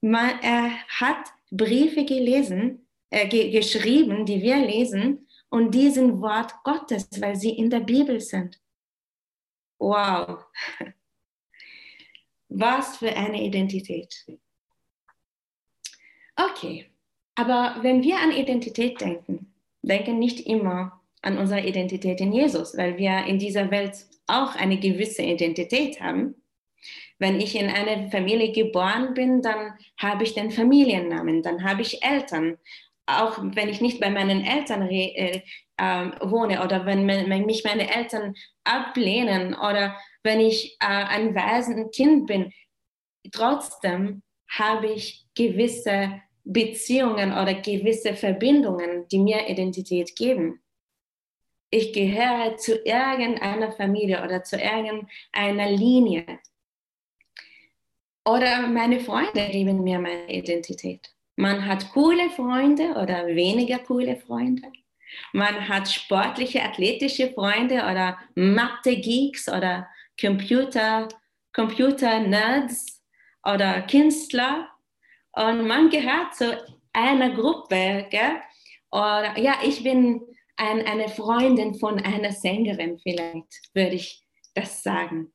man, 0.00 0.40
er 0.40 0.70
hat 0.88 1.33
Briefe 1.56 2.04
gelesen, 2.04 2.86
äh, 3.10 3.28
ge 3.28 3.50
geschrieben, 3.50 4.26
die 4.26 4.42
wir 4.42 4.56
lesen, 4.56 5.28
und 5.50 5.74
die 5.74 5.90
sind 5.90 6.20
Wort 6.20 6.52
Gottes, 6.64 7.08
weil 7.20 7.36
sie 7.36 7.50
in 7.50 7.70
der 7.70 7.80
Bibel 7.80 8.20
sind. 8.20 8.60
Wow. 9.78 10.44
Was 12.48 12.96
für 12.96 13.14
eine 13.16 13.42
Identität. 13.42 14.26
Okay, 16.36 16.90
aber 17.36 17.76
wenn 17.82 18.02
wir 18.02 18.18
an 18.18 18.32
Identität 18.32 19.00
denken, 19.00 19.54
denken 19.82 20.18
nicht 20.18 20.40
immer 20.46 21.00
an 21.22 21.38
unsere 21.38 21.66
Identität 21.66 22.20
in 22.20 22.32
Jesus, 22.32 22.76
weil 22.76 22.98
wir 22.98 23.24
in 23.26 23.38
dieser 23.38 23.70
Welt 23.70 24.06
auch 24.26 24.54
eine 24.54 24.78
gewisse 24.78 25.22
Identität 25.22 26.00
haben. 26.00 26.34
Wenn 27.18 27.40
ich 27.40 27.54
in 27.56 27.70
einer 27.70 28.10
Familie 28.10 28.52
geboren 28.52 29.14
bin, 29.14 29.40
dann 29.40 29.74
habe 29.98 30.24
ich 30.24 30.34
den 30.34 30.50
Familiennamen, 30.50 31.42
dann 31.42 31.62
habe 31.64 31.82
ich 31.82 32.02
Eltern. 32.02 32.58
Auch 33.06 33.38
wenn 33.40 33.68
ich 33.68 33.80
nicht 33.80 34.00
bei 34.00 34.10
meinen 34.10 34.44
Eltern 34.44 34.88
äh, 34.88 35.42
äh, 35.76 36.10
wohne 36.20 36.64
oder 36.64 36.86
wenn, 36.86 37.06
wenn, 37.06 37.46
mich 37.46 37.64
meine 37.64 37.94
Eltern 37.94 38.34
ablehnen 38.64 39.54
oder 39.54 39.96
wenn 40.22 40.40
ich 40.40 40.76
äh, 40.80 40.86
ein 40.86 41.34
Waisenkind 41.34 42.26
bin, 42.26 42.52
trotzdem 43.30 44.22
habe 44.48 44.88
ich 44.88 45.26
gewisse 45.34 46.20
Beziehungen 46.44 47.32
oder 47.32 47.54
gewisse 47.54 48.14
Verbindungen, 48.14 49.08
die 49.08 49.18
mir 49.18 49.48
Identität 49.48 50.14
geben. 50.14 50.60
Ich 51.70 51.92
gehöre 51.92 52.56
zu 52.56 52.76
irgendeiner 52.84 53.72
Familie 53.72 54.22
oder 54.22 54.44
zu 54.44 54.56
irgendeiner 54.56 55.70
Linie. 55.70 56.24
Oder 58.24 58.66
meine 58.68 59.00
Freunde 59.00 59.48
geben 59.50 59.82
mir 59.82 59.98
meine 59.98 60.32
Identität. 60.32 61.14
Man 61.36 61.66
hat 61.66 61.92
coole 61.92 62.30
Freunde 62.30 62.94
oder 62.94 63.26
weniger 63.26 63.78
coole 63.78 64.16
Freunde. 64.16 64.72
Man 65.32 65.68
hat 65.68 65.88
sportliche, 65.88 66.62
athletische 66.62 67.32
Freunde 67.32 67.76
oder 67.76 68.18
Mathe-Geeks 68.34 69.48
oder 69.48 69.88
Computer, 70.18 71.08
Computer-Nerds 71.52 73.02
oder 73.44 73.82
Künstler 73.82 74.68
und 75.32 75.66
man 75.66 75.90
gehört 75.90 76.34
zu 76.34 76.64
einer 76.92 77.30
Gruppe, 77.30 78.06
gell? 78.10 78.40
Oder 78.90 79.36
ja, 79.38 79.56
ich 79.64 79.82
bin 79.82 80.22
ein, 80.56 80.86
eine 80.86 81.08
Freundin 81.08 81.74
von 81.74 81.98
einer 82.00 82.32
Sängerin, 82.32 82.98
vielleicht 82.98 83.74
würde 83.74 83.96
ich 83.96 84.24
das 84.54 84.82
sagen. 84.82 85.33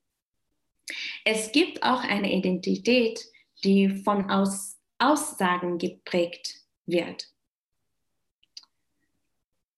Es 1.25 1.51
gibt 1.51 1.83
auch 1.83 2.03
eine 2.03 2.31
Identität, 2.31 3.23
die 3.63 3.89
von 3.89 4.29
Aus 4.29 4.77
Aussagen 5.01 5.77
geprägt 5.77 6.55
wird. 6.85 7.29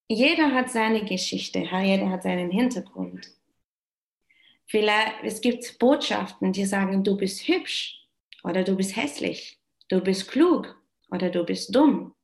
Jeder 0.08 0.52
hat 0.52 0.68
seine 0.68 1.04
Geschichte, 1.04 1.60
jeder 1.60 2.10
hat 2.10 2.24
seinen 2.24 2.50
Hintergrund. 2.50 3.30
Vielleicht, 4.66 5.22
es 5.22 5.40
gibt 5.40 5.78
Botschaften, 5.78 6.52
die 6.52 6.64
sagen, 6.64 7.04
du 7.04 7.16
bist 7.16 7.46
hübsch 7.46 8.04
oder 8.42 8.64
du 8.64 8.74
bist 8.74 8.96
hässlich 8.96 9.62
du 9.92 10.00
bist 10.00 10.30
klug 10.30 10.74
oder 11.10 11.28
du 11.28 11.44
bist 11.44 11.74
dumm. 11.74 12.14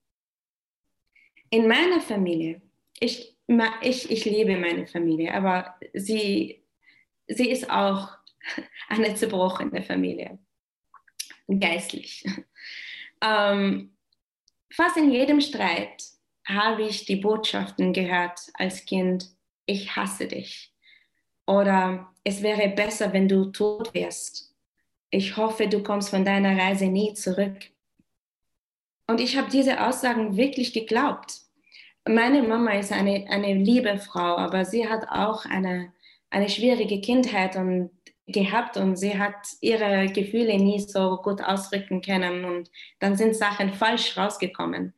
In 1.50 1.68
meiner 1.68 2.00
Familie, 2.00 2.62
ich, 2.99 3.37
ich, 3.83 4.11
ich 4.11 4.25
liebe 4.25 4.57
meine 4.57 4.87
Familie, 4.87 5.35
aber 5.35 5.75
sie, 5.92 6.62
sie 7.26 7.50
ist 7.50 7.71
auch 7.71 8.17
eine 8.88 9.14
zerbrochene 9.14 9.83
Familie, 9.83 10.38
geistlich. 11.49 12.25
Ähm, 13.21 13.97
fast 14.71 14.97
in 14.97 15.11
jedem 15.11 15.40
Streit 15.40 16.04
habe 16.47 16.83
ich 16.83 17.04
die 17.04 17.16
Botschaften 17.16 17.92
gehört 17.92 18.40
als 18.54 18.85
Kind, 18.85 19.28
ich 19.66 19.97
hasse 19.97 20.28
dich. 20.28 20.73
Oder 21.47 22.12
es 22.25 22.42
wäre 22.42 22.68
besser, 22.68 23.12
wenn 23.12 23.28
du 23.28 23.47
tot 23.47 23.92
wärst 23.95 24.49
ich 25.11 25.37
hoffe, 25.37 25.68
du 25.68 25.83
kommst 25.83 26.11
von 26.11 26.25
deiner 26.25 26.59
Reise 26.59 26.87
nie 26.87 27.14
zurück. 27.14 27.57
Und 29.07 29.21
ich 29.21 29.37
habe 29.37 29.50
diese 29.50 29.87
Aussagen 29.87 30.37
wirklich 30.37 30.73
geglaubt. 30.73 31.40
Meine 32.07 32.42
Mama 32.42 32.73
ist 32.73 32.92
eine, 32.92 33.26
eine 33.28 33.54
liebe 33.54 33.99
Frau, 33.99 34.37
aber 34.37 34.64
sie 34.64 34.88
hat 34.88 35.09
auch 35.09 35.47
eine, 35.47 35.92
eine 36.30 36.49
schwierige 36.49 37.00
Kindheit 37.00 37.57
und 37.57 37.90
gehabt 38.28 38.76
und 38.76 38.97
sie 38.97 39.18
hat 39.18 39.49
ihre 39.61 40.06
Gefühle 40.12 40.56
nie 40.58 40.78
so 40.80 41.16
gut 41.16 41.40
ausdrücken 41.40 42.02
können 42.02 42.44
und 42.44 42.70
dann 43.00 43.16
sind 43.16 43.35
Sachen 43.35 43.73
falsch 43.73 44.16
rausgekommen. 44.16 44.94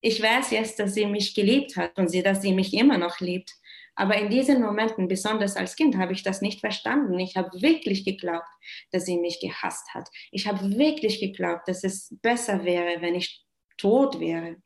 Ich 0.00 0.22
weiß 0.22 0.50
jetzt, 0.52 0.78
dass 0.78 0.94
sie 0.94 1.06
mich 1.06 1.34
geliebt 1.34 1.76
hat 1.76 1.98
und 1.98 2.08
sie, 2.08 2.22
dass 2.22 2.42
sie 2.42 2.52
mich 2.52 2.72
immer 2.74 2.98
noch 2.98 3.20
liebt. 3.20 3.52
Aber 3.94 4.16
in 4.16 4.30
diesen 4.30 4.62
Momenten, 4.62 5.06
besonders 5.06 5.56
als 5.56 5.76
Kind, 5.76 5.96
habe 5.96 6.12
ich 6.12 6.22
das 6.22 6.40
nicht 6.40 6.60
verstanden. 6.60 7.18
Ich 7.18 7.36
habe 7.36 7.60
wirklich 7.60 8.04
geglaubt, 8.04 8.48
dass 8.90 9.04
sie 9.04 9.18
mich 9.18 9.38
gehasst 9.40 9.92
hat. 9.92 10.08
Ich 10.30 10.46
habe 10.46 10.76
wirklich 10.78 11.20
geglaubt, 11.20 11.68
dass 11.68 11.84
es 11.84 12.16
besser 12.22 12.64
wäre, 12.64 13.02
wenn 13.02 13.14
ich 13.14 13.44
tot 13.76 14.18
wäre. 14.18 14.56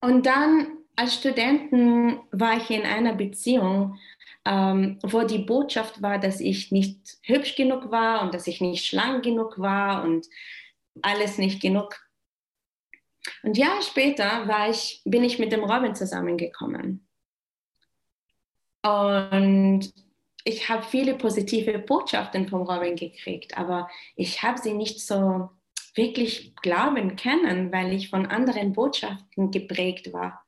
Und 0.00 0.24
dann 0.26 0.78
als 0.96 1.14
Studentin 1.14 2.20
war 2.32 2.56
ich 2.56 2.70
in 2.70 2.82
einer 2.82 3.14
Beziehung, 3.14 3.98
ähm, 4.46 4.98
wo 5.02 5.22
die 5.24 5.38
Botschaft 5.38 6.00
war, 6.00 6.18
dass 6.18 6.40
ich 6.40 6.72
nicht 6.72 7.18
hübsch 7.22 7.56
genug 7.56 7.90
war 7.90 8.22
und 8.22 8.32
dass 8.32 8.46
ich 8.46 8.62
nicht 8.62 8.86
schlank 8.86 9.24
genug 9.24 9.58
war 9.58 10.04
und 10.04 10.26
alles 11.02 11.36
nicht 11.36 11.60
genug 11.60 12.06
und 13.42 13.56
Jahre 13.56 13.82
später 13.82 14.46
war 14.48 14.70
ich, 14.70 15.02
bin 15.04 15.24
ich 15.24 15.38
mit 15.38 15.52
dem 15.52 15.64
Robin 15.64 15.94
zusammengekommen. 15.94 17.06
Und 18.82 19.92
ich 20.44 20.68
habe 20.68 20.84
viele 20.84 21.14
positive 21.14 21.78
Botschaften 21.78 22.48
vom 22.48 22.62
Robin 22.62 22.94
gekriegt, 22.94 23.58
aber 23.58 23.88
ich 24.14 24.42
habe 24.42 24.58
sie 24.58 24.74
nicht 24.74 25.00
so 25.00 25.50
wirklich 25.94 26.54
glauben 26.56 27.16
können, 27.16 27.72
weil 27.72 27.92
ich 27.92 28.10
von 28.10 28.26
anderen 28.26 28.72
Botschaften 28.72 29.50
geprägt 29.50 30.12
war. 30.12 30.44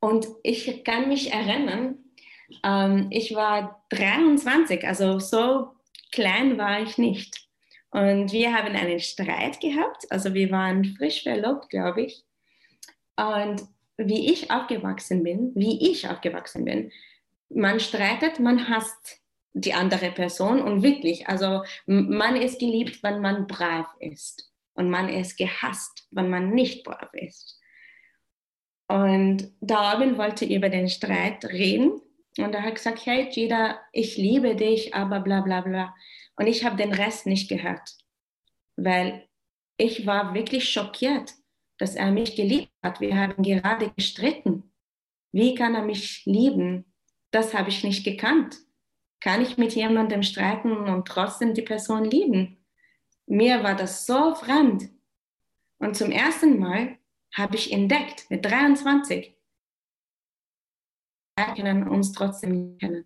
Und 0.00 0.26
ich 0.42 0.82
kann 0.82 1.08
mich 1.08 1.32
erinnern, 1.32 2.01
ähm, 2.64 3.08
ich 3.10 3.34
war 3.34 3.84
23, 3.90 4.86
also 4.86 5.18
so 5.18 5.72
klein 6.10 6.58
war 6.58 6.80
ich 6.80 6.98
nicht. 6.98 7.48
Und 7.90 8.32
wir 8.32 8.54
haben 8.54 8.74
einen 8.74 9.00
Streit 9.00 9.60
gehabt. 9.60 10.10
Also 10.10 10.32
wir 10.32 10.50
waren 10.50 10.84
frisch 10.96 11.22
verlobt, 11.22 11.68
glaube 11.68 12.02
ich. 12.02 12.24
Und 13.16 13.62
wie 13.98 14.32
ich 14.32 14.50
aufgewachsen 14.50 15.22
bin, 15.22 15.52
wie 15.54 15.90
ich 15.90 16.08
aufgewachsen 16.08 16.64
bin, 16.64 16.90
man 17.50 17.80
streitet, 17.80 18.40
man 18.40 18.68
hasst 18.68 19.20
die 19.52 19.74
andere 19.74 20.10
Person 20.10 20.62
und 20.62 20.82
wirklich, 20.82 21.28
also 21.28 21.62
man 21.84 22.36
ist 22.36 22.58
geliebt, 22.58 23.02
wenn 23.02 23.20
man 23.20 23.46
brav 23.46 23.86
ist 24.00 24.50
und 24.72 24.88
man 24.88 25.10
ist 25.10 25.36
gehasst, 25.36 26.08
wenn 26.10 26.30
man 26.30 26.50
nicht 26.50 26.84
brav 26.84 27.12
ist. 27.12 27.60
Und 28.88 29.52
Darwin 29.60 30.16
wollte 30.16 30.46
über 30.46 30.70
den 30.70 30.88
Streit 30.88 31.44
reden 31.44 32.00
und 32.38 32.54
er 32.54 32.62
hat 32.62 32.76
gesagt, 32.76 33.04
hey 33.06 33.28
Jida, 33.30 33.80
ich 33.92 34.16
liebe 34.16 34.56
dich, 34.56 34.94
aber 34.94 35.20
bla 35.20 35.40
bla 35.42 35.60
bla. 35.60 35.94
Und 36.36 36.46
ich 36.46 36.64
habe 36.64 36.76
den 36.76 36.92
Rest 36.92 37.26
nicht 37.26 37.48
gehört, 37.48 37.96
weil 38.76 39.28
Ich 39.76 40.06
war 40.06 40.32
wirklich 40.32 40.70
schockiert, 40.70 41.34
dass 41.78 41.96
er 41.96 42.12
mich 42.12 42.36
geliebt 42.36 42.70
hat. 42.84 43.00
Wir 43.00 43.16
haben 43.16 43.42
gerade 43.42 43.90
gestritten. 43.96 44.70
Wie 45.32 45.56
kann 45.56 45.74
er 45.74 45.82
mich 45.82 46.24
lieben? 46.24 46.84
Das 47.32 47.52
habe 47.52 47.70
ich 47.70 47.82
nicht 47.82 48.04
gekannt. 48.04 48.56
Kann 49.20 49.42
ich 49.42 49.58
mit 49.58 49.74
jemandem 49.74 50.22
streiten 50.22 50.72
und 50.72 51.08
trotzdem 51.08 51.54
die 51.54 51.62
Person 51.62 52.04
lieben? 52.04 52.58
Mir 53.26 53.64
war 53.64 53.74
das 53.74 54.06
so 54.06 54.36
fremd. 54.36 54.90
Und 55.78 55.96
zum 55.96 56.12
ersten 56.12 56.60
Mal 56.60 56.98
habe 57.34 57.56
ich 57.56 57.72
entdeckt, 57.72 58.26
mit 58.30 58.44
23, 58.44 59.34
wir 59.34 59.41
können 61.36 61.88
uns 61.88 62.12
trotzdem 62.12 62.78
kennen. 62.78 63.04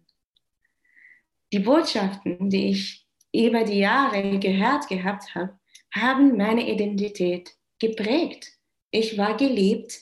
Die 1.53 1.61
Botschaften, 1.61 2.51
die 2.51 2.71
ich 2.71 3.07
über 3.33 3.65
die 3.65 3.79
Jahre 3.79 4.39
gehört 4.39 4.89
gehabt 4.89 5.35
habe, 5.35 5.59
haben 5.95 6.37
meine 6.37 6.69
Identität 6.69 7.57
geprägt. 7.79 8.59
Ich 8.91 9.17
war 9.17 9.37
geliebt, 9.37 10.01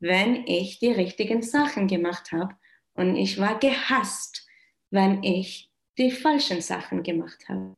wenn 0.00 0.46
ich 0.46 0.78
die 0.78 0.92
richtigen 0.92 1.42
Sachen 1.42 1.88
gemacht 1.88 2.32
habe 2.32 2.54
und 2.94 3.16
ich 3.16 3.38
war 3.38 3.58
gehasst, 3.58 4.46
wenn 4.90 5.22
ich 5.22 5.70
die 5.98 6.10
falschen 6.10 6.60
Sachen 6.60 7.02
gemacht 7.02 7.48
habe. 7.48 7.74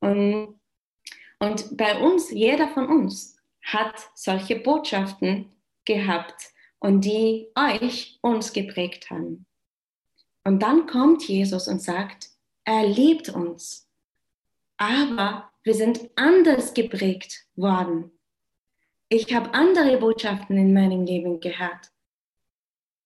Und, 0.00 0.60
und 1.38 1.76
bei 1.76 1.98
uns, 1.98 2.30
jeder 2.30 2.68
von 2.68 2.86
uns 2.86 3.36
hat 3.62 4.10
solche 4.14 4.56
Botschaften 4.56 5.52
gehabt 5.84 6.52
und 6.78 7.04
die 7.04 7.48
euch 7.54 8.18
uns 8.22 8.52
geprägt 8.52 9.10
haben. 9.10 9.46
Und 10.44 10.62
dann 10.62 10.86
kommt 10.86 11.26
Jesus 11.26 11.68
und 11.68 11.82
sagt, 11.82 12.30
er 12.64 12.86
liebt 12.86 13.28
uns, 13.28 13.88
aber 14.76 15.50
wir 15.62 15.74
sind 15.74 16.10
anders 16.16 16.74
geprägt 16.74 17.46
worden. 17.56 18.10
Ich 19.08 19.34
habe 19.34 19.54
andere 19.54 19.98
Botschaften 19.98 20.56
in 20.56 20.72
meinem 20.72 21.04
Leben 21.04 21.40
gehört. 21.40 21.92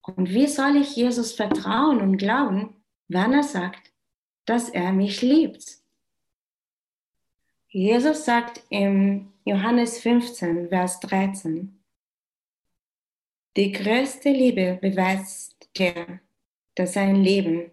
Und 0.02 0.30
wie 0.30 0.46
soll 0.46 0.76
ich 0.76 0.96
Jesus 0.96 1.32
vertrauen 1.32 2.00
und 2.00 2.16
glauben, 2.16 2.74
wenn 3.08 3.32
er 3.32 3.42
sagt, 3.42 3.92
dass 4.46 4.68
er 4.68 4.92
mich 4.92 5.22
liebt? 5.22 5.80
Jesus 7.68 8.24
sagt 8.24 8.62
im 8.70 9.32
Johannes 9.44 10.00
15, 10.00 10.68
Vers 10.70 11.00
13, 11.00 11.79
die 13.56 13.72
größte 13.72 14.30
Liebe 14.30 14.78
beweist 14.80 15.68
der, 15.76 16.20
der 16.76 16.86
sein 16.86 17.16
Leben 17.16 17.70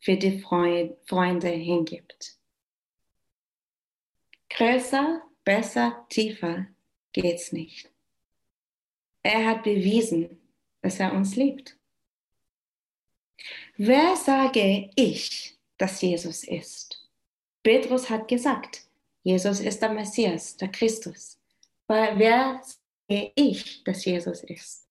für 0.00 0.16
die 0.16 0.40
Freunde 0.40 1.48
hingibt. 1.48 2.36
Größer, 4.50 5.22
besser, 5.44 6.06
tiefer 6.10 6.66
geht's 7.12 7.52
nicht. 7.52 7.90
Er 9.22 9.46
hat 9.46 9.62
bewiesen, 9.62 10.38
dass 10.82 11.00
er 11.00 11.14
uns 11.14 11.34
liebt. 11.36 11.76
Wer 13.76 14.14
sage 14.16 14.90
ich, 14.94 15.58
dass 15.78 16.02
Jesus 16.02 16.44
ist? 16.44 17.08
Petrus 17.62 18.10
hat 18.10 18.28
gesagt, 18.28 18.86
Jesus 19.22 19.60
ist 19.60 19.80
der 19.80 19.88
Messias, 19.88 20.56
der 20.58 20.68
Christus. 20.68 21.38
Aber 21.88 22.18
wer 22.18 22.60
sage 22.62 23.32
ich, 23.34 23.82
dass 23.84 24.04
Jesus 24.04 24.44
ist? 24.44 24.83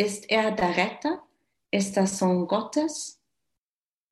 Ist 0.00 0.30
er 0.30 0.50
der 0.52 0.78
Retter? 0.78 1.22
Ist 1.70 1.94
der 1.94 2.06
Sohn 2.06 2.48
Gottes? 2.48 3.20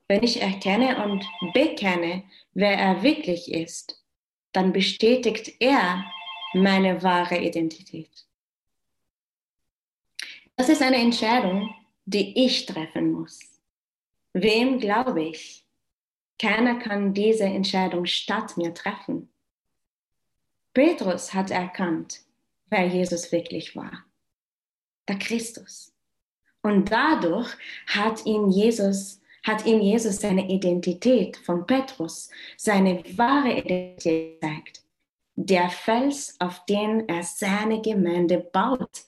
Wenn 0.07 0.23
ich 0.23 0.43
erkenne 0.43 1.03
und 1.03 1.25
bekenne, 1.55 2.25
wer 2.53 2.75
er 2.77 3.03
wirklich 3.03 3.51
ist, 3.51 4.05
dann 4.53 4.75
bestätigt 4.75 5.51
er 5.61 6.05
meine 6.53 7.03
wahre 7.03 7.39
Identität. 7.39 8.11
Das 10.57 10.69
ist 10.69 10.83
eine 10.83 10.99
Entscheidung, 10.99 11.75
die 12.05 12.45
ich 12.45 12.67
treffen 12.67 13.13
muss. 13.13 13.41
Wem 14.35 14.81
glaube 14.81 15.23
ich? 15.23 15.65
Keiner 16.39 16.81
kann 16.81 17.15
diese 17.15 17.45
Entscheidung 17.45 18.05
statt 18.05 18.59
mir 18.59 18.75
treffen. 18.75 19.31
Petrus 20.75 21.33
hat 21.33 21.51
erkannt, 21.51 22.21
wer 22.69 22.87
Jesus 22.87 23.33
wirklich 23.33 23.75
war 23.75 24.05
der 25.09 25.19
Christus. 25.19 25.93
Und 26.63 26.91
dadurch 26.91 27.49
hat 27.87 28.27
ihn 28.27 28.51
Jesus, 28.51 29.21
hat 29.43 29.65
ihm 29.65 29.81
Jesus 29.81 30.21
seine 30.21 30.49
Identität 30.49 31.37
von 31.37 31.67
Petrus, 31.67 32.31
seine 32.57 33.03
wahre 33.17 33.59
Identität 33.59 34.41
gezeigt. 34.41 34.83
Der 35.37 35.71
Fels, 35.71 36.37
auf 36.41 36.65
den 36.67 37.09
er 37.09 37.23
seine 37.23 37.81
Gemeinde 37.81 38.39
baut. 38.53 39.05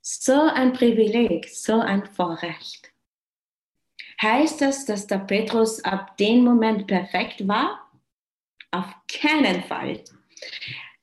So 0.00 0.40
ein 0.40 0.72
Privileg, 0.72 1.46
so 1.48 1.80
ein 1.80 2.06
Vorrecht. 2.06 2.90
Heißt 4.22 4.62
das, 4.62 4.86
dass 4.86 5.06
der 5.06 5.18
Petrus 5.18 5.84
ab 5.84 6.16
dem 6.16 6.42
Moment 6.42 6.86
perfekt 6.86 7.46
war? 7.46 7.86
Auf 8.70 8.86
keinen 9.06 9.62
Fall. 9.64 10.02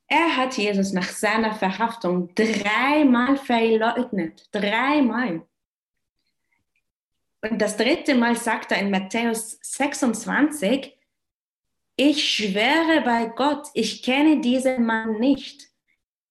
Er 0.08 0.38
hat 0.38 0.58
Jesus 0.58 0.94
nach 0.94 1.10
seiner 1.10 1.54
Verhaftung 1.54 2.34
dreimal 2.36 3.38
verleugnet. 3.38 4.48
Dreimal. 4.52 5.42
Und 7.42 7.60
das 7.60 7.78
dritte 7.78 8.16
Mal 8.16 8.36
sagt 8.36 8.72
er 8.72 8.80
in 8.80 8.92
Matthäus 8.92 9.60
26, 9.62 10.96
ich 11.98 12.28
schwöre 12.28 13.02
bei 13.06 13.28
Gott, 13.28 13.68
ich 13.74 14.04
kenne 14.04 14.42
diesen 14.42 14.86
Mann 14.86 15.20
nicht. 15.20 15.70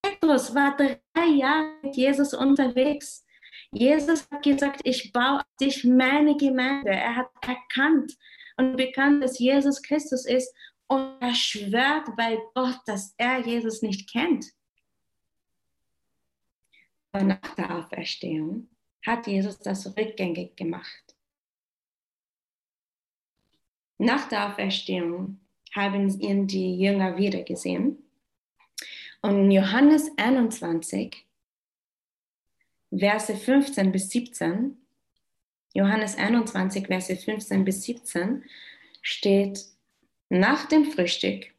Petrus 0.03 0.55
war 0.55 0.77
drei 0.77 1.27
Jahre 1.27 1.77
mit 1.83 1.97
Jesus 1.97 2.35
unterwegs. 2.35 3.25
Jesus 3.73 4.29
hat 4.31 4.43
gesagt, 4.43 4.81
ich 4.85 5.13
baue 5.13 5.41
dich 5.61 5.85
meine 5.85 6.37
Gemeinde. 6.37 6.91
Er 6.91 7.17
hat 7.17 7.31
erkannt 7.41 8.13
und 8.57 8.77
bekannt, 8.77 9.23
dass 9.23 9.39
Jesus 9.39 9.83
Christus 9.83 10.27
ist 10.27 10.55
und 10.87 11.17
er 11.21 11.35
schwört 11.35 12.17
bei 12.17 12.39
Gott, 12.55 12.81
dass 12.87 13.15
er 13.17 13.41
Jesus 13.41 13.83
nicht 13.83 14.11
kennt. 14.11 14.47
Aber 17.13 17.25
nach 17.25 17.55
der 17.55 17.77
Auferstehung 17.77 18.69
hat 19.05 19.27
Jesus 19.27 19.59
das 19.59 19.97
rückgängig 19.97 20.57
gemacht. 20.57 21.17
Nach 23.99 24.29
der 24.29 24.49
Auferstehung 24.51 25.41
haben 25.75 26.09
ihn 26.21 26.47
die 26.47 26.77
Jünger 26.79 27.17
wieder 27.17 27.43
gesehen. 27.43 27.99
Und 29.23 29.45
in 29.45 29.51
Johannes 29.51 30.11
21, 30.17 31.27
Verse 32.91 33.35
15 33.35 33.93
bis 33.93 34.11
17, 34.11 34.77
Johannes 35.73 36.17
21, 36.17 36.87
Verse 36.87 37.17
15 37.17 37.65
bis 37.65 37.83
17 37.83 38.45
steht, 39.03 39.74
nach 40.29 40.67
dem 40.67 40.91
Frühstück 40.91 41.53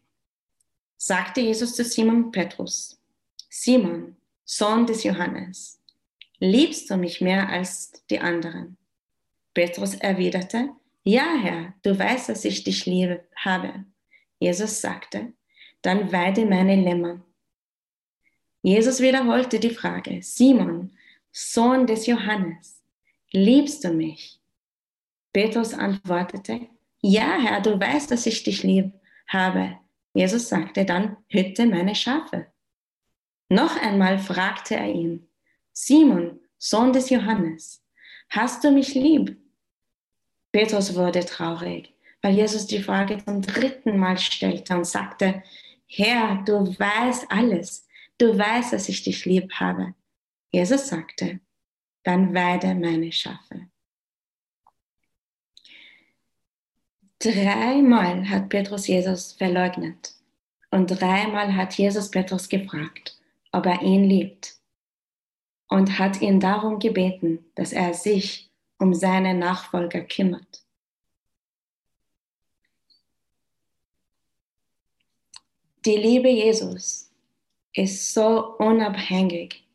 sagte 0.97 1.41
Jesus 1.41 1.75
zu 1.75 1.84
Simon 1.84 2.32
Petrus, 2.32 2.99
Simon, 3.49 4.15
Sohn 4.43 4.86
des 4.86 5.04
Johannes, 5.04 5.80
liebst 6.39 6.89
du 6.89 6.97
mich 6.97 7.21
mehr 7.21 7.47
als 7.49 7.91
die 8.10 8.19
anderen? 8.19 8.78
Petrus 9.54 9.95
erwiderte, 9.95 10.69
ja, 11.04 11.38
Herr, 11.41 11.73
du 11.84 11.97
weißt, 11.97 12.30
dass 12.30 12.45
ich 12.45 12.63
dich 12.63 12.86
liebe 12.86 13.23
habe. 13.36 13.86
Jesus 14.39 14.82
sagte, 14.82 15.34
dann 15.82 16.12
weide 16.12 16.45
meine 16.45 16.75
Lämmer. 16.75 17.21
Jesus 18.63 18.99
wiederholte 18.99 19.60
die 19.60 19.69
Frage, 19.69 20.21
Simon, 20.23 20.91
Sohn 21.32 21.86
des 21.86 22.08
Johannes, 22.08 22.82
liebst 23.32 23.84
du 23.84 23.93
mich? 23.93 24.39
Petrus 25.32 25.73
antwortete, 25.73 26.67
ja, 27.08 27.38
Herr, 27.39 27.62
du 27.62 27.80
weißt, 27.80 28.10
dass 28.10 28.26
ich 28.26 28.41
dich 28.41 28.63
lieb 28.63 28.91
habe. 29.28 29.78
Jesus 30.15 30.50
sagte 30.50 30.86
dann, 30.86 31.18
hütte 31.28 31.68
meine 31.68 31.94
Schafe. 31.94 32.48
Noch 33.48 33.80
einmal 33.80 34.18
fragte 34.18 34.76
er 34.76 34.91
ihn, 34.91 35.30
Simon, 35.72 36.39
Sohn 36.58 36.94
des 36.94 37.12
Johannes, 37.12 37.86
hast 38.30 38.63
du 38.63 38.72
mich 38.72 38.96
lieb? 38.96 39.38
Petrus 40.52 40.96
wurde 40.96 41.24
traurig, 41.24 41.94
weil 42.24 42.34
Jesus 42.34 42.65
die 42.65 42.82
Frage 42.82 43.24
zum 43.24 43.44
dritten 43.44 44.00
Mal 44.00 44.18
stellte 44.18 44.76
und 44.76 44.88
sagte, 44.88 45.44
Herr, 45.86 46.41
du 46.44 46.68
weißt 46.80 47.28
alles, 47.30 47.88
du 48.18 48.36
weißt, 48.36 48.74
dass 48.74 48.89
ich 48.89 49.04
dich 49.04 49.26
lieb 49.26 49.54
habe. 49.54 49.94
Jesus 50.52 50.88
sagte, 50.88 51.39
dann 52.02 52.34
weide 52.34 52.74
meine 52.74 53.12
Schafe. 53.12 53.68
Dreimal 57.26 58.30
hat 58.30 58.50
Petrus 58.50 58.86
Jesus 58.86 59.32
verleugnet. 59.32 60.14
Und 60.70 60.92
dreimal 60.92 61.56
hat 61.56 61.74
Jesus 61.74 62.12
Petrus 62.12 62.48
gefragt, 62.48 63.20
ob 63.52 63.66
er 63.66 63.82
ihn 63.82 64.04
liebt. 64.04 64.54
Und 65.68 65.98
hat 65.98 66.22
ihn 66.22 66.40
darum 66.40 66.78
gebeten, 66.78 67.44
dass 67.56 67.74
er 67.74 67.96
sich 67.96 68.52
um 68.78 68.94
seine 68.94 69.34
Nachfolger 69.34 70.02
kümmert. 70.02 70.64
Die 75.84 75.98
Liebe 75.98 76.30
Jesus 76.30 77.12
ist 77.74 78.14
so 78.14 78.56
unabhängig 78.58 79.68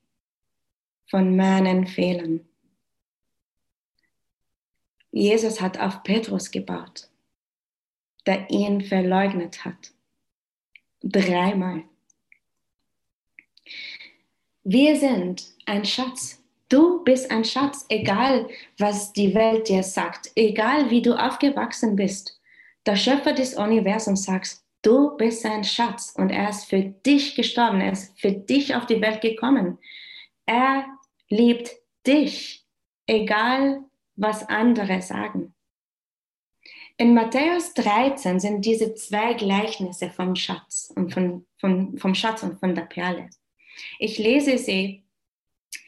von 1.08 1.34
meinen 1.34 1.88
Fehlern. 1.88 2.48
Jesus 5.10 5.60
hat 5.60 5.80
auf 5.80 6.04
Petrus 6.04 6.52
gebaut, 6.52 7.09
der 8.30 8.48
ihn 8.48 8.80
verleugnet 8.80 9.64
hat. 9.64 9.90
Dreimal. 11.02 11.82
Wir 14.62 14.94
sind 14.94 15.42
ein 15.66 15.84
Schatz. 15.84 16.40
Du 16.68 17.02
bist 17.02 17.28
ein 17.32 17.44
Schatz, 17.44 17.86
egal 17.88 18.48
was 18.78 19.12
die 19.12 19.34
Welt 19.34 19.68
dir 19.68 19.82
sagt, 19.82 20.30
egal 20.36 20.90
wie 20.90 21.02
du 21.02 21.14
aufgewachsen 21.14 21.96
bist. 21.96 22.40
Der 22.86 22.94
Schöpfer 22.94 23.32
des 23.32 23.54
Universums 23.54 24.22
sagt, 24.22 24.58
du 24.82 25.16
bist 25.16 25.44
ein 25.44 25.64
Schatz 25.64 26.14
und 26.16 26.30
er 26.30 26.50
ist 26.50 26.66
für 26.66 26.82
dich 26.82 27.34
gestorben, 27.34 27.80
er 27.80 27.90
ist 27.90 28.20
für 28.20 28.30
dich 28.30 28.76
auf 28.76 28.86
die 28.86 29.00
Welt 29.00 29.22
gekommen. 29.22 29.78
Er 30.46 30.86
liebt 31.28 31.72
dich, 32.06 32.64
egal 33.08 33.82
was 34.14 34.48
andere 34.48 35.02
sagen. 35.02 35.52
In 37.00 37.14
Matthäus 37.14 37.72
13 37.72 38.40
sind 38.40 38.62
diese 38.62 38.92
zwei 38.94 39.32
Gleichnisse 39.32 40.10
vom 40.10 40.36
Schatz 40.36 40.92
und 40.94 41.14
von, 41.14 41.46
von, 41.56 41.96
vom 41.96 42.14
Schatz 42.14 42.42
und 42.42 42.60
von 42.60 42.74
der 42.74 42.82
Perle. 42.82 43.30
Ich 43.98 44.18
lese 44.18 44.58
sie 44.58 45.06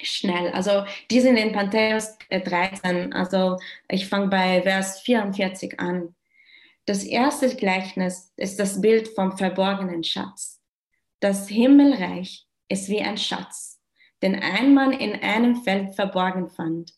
schnell. 0.00 0.50
Also 0.52 0.86
die 1.10 1.20
sind 1.20 1.36
in 1.36 1.52
Matthäus 1.52 2.16
13. 2.30 3.12
Also 3.12 3.58
ich 3.90 4.08
fange 4.08 4.28
bei 4.28 4.62
Vers 4.62 5.02
44 5.02 5.78
an. 5.78 6.14
Das 6.86 7.04
erste 7.04 7.54
Gleichnis 7.56 8.32
ist 8.38 8.58
das 8.58 8.80
Bild 8.80 9.08
vom 9.08 9.36
verborgenen 9.36 10.04
Schatz. 10.04 10.62
Das 11.20 11.46
Himmelreich 11.46 12.46
ist 12.70 12.88
wie 12.88 13.02
ein 13.02 13.18
Schatz, 13.18 13.82
den 14.22 14.34
ein 14.34 14.72
Mann 14.72 14.92
in 14.92 15.12
einem 15.20 15.56
Feld 15.56 15.94
verborgen 15.94 16.48
fand. 16.48 16.94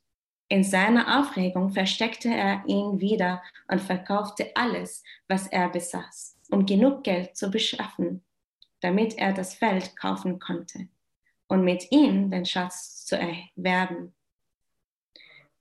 In 0.54 0.62
seiner 0.62 1.18
Aufregung 1.18 1.70
versteckte 1.70 2.28
er 2.28 2.62
ihn 2.68 3.00
wieder 3.00 3.42
und 3.66 3.80
verkaufte 3.80 4.52
alles, 4.54 5.02
was 5.26 5.48
er 5.48 5.68
besaß, 5.68 6.38
um 6.48 6.64
genug 6.64 7.02
Geld 7.02 7.36
zu 7.36 7.50
beschaffen, 7.50 8.22
damit 8.78 9.18
er 9.18 9.32
das 9.32 9.54
Feld 9.54 9.96
kaufen 9.96 10.38
konnte 10.38 10.86
und 11.48 11.64
mit 11.64 11.90
ihm 11.90 12.30
den 12.30 12.44
Schatz 12.44 13.04
zu 13.04 13.18
erwerben. 13.18 14.14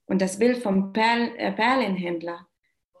Und 0.06 0.22
das 0.22 0.38
Bild 0.38 0.58
vom 0.58 0.92
Perl 0.92 1.34
äh, 1.38 1.50
Perlenhändler 1.50 2.46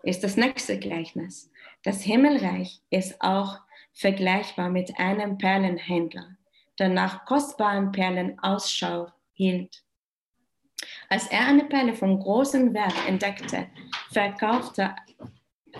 ist 0.02 0.24
das 0.24 0.36
nächste 0.36 0.80
Gleichnis. 0.80 1.48
Das 1.84 2.02
Himmelreich 2.02 2.80
ist 2.90 3.20
auch 3.20 3.60
vergleichbar 3.92 4.68
mit 4.68 4.98
einem 4.98 5.38
Perlenhändler, 5.38 6.38
der 6.76 6.88
nach 6.88 7.24
kostbaren 7.24 7.92
Perlen 7.92 8.36
Ausschau 8.40 9.12
hielt. 9.32 9.83
Als 11.08 11.26
er 11.28 11.46
eine 11.46 11.64
Perle 11.64 11.94
von 11.94 12.18
großem 12.18 12.74
Wert 12.74 12.94
entdeckte, 13.06 13.68
verkaufte, 14.12 14.94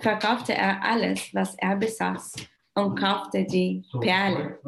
verkaufte 0.00 0.54
er 0.54 0.82
alles, 0.82 1.34
was 1.34 1.54
er 1.56 1.76
besaß 1.76 2.34
und 2.74 2.98
kaufte 2.98 3.44
die 3.44 3.84
Perle. 4.00 4.60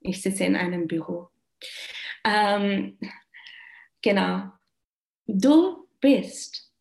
Ich 0.00 0.22
sitze 0.22 0.44
in 0.44 0.56
einem 0.56 0.86
Büro. 0.86 1.30
Ähm, 2.24 2.98
genau. 4.02 4.52
Du 5.26 5.88
bist 6.00 6.72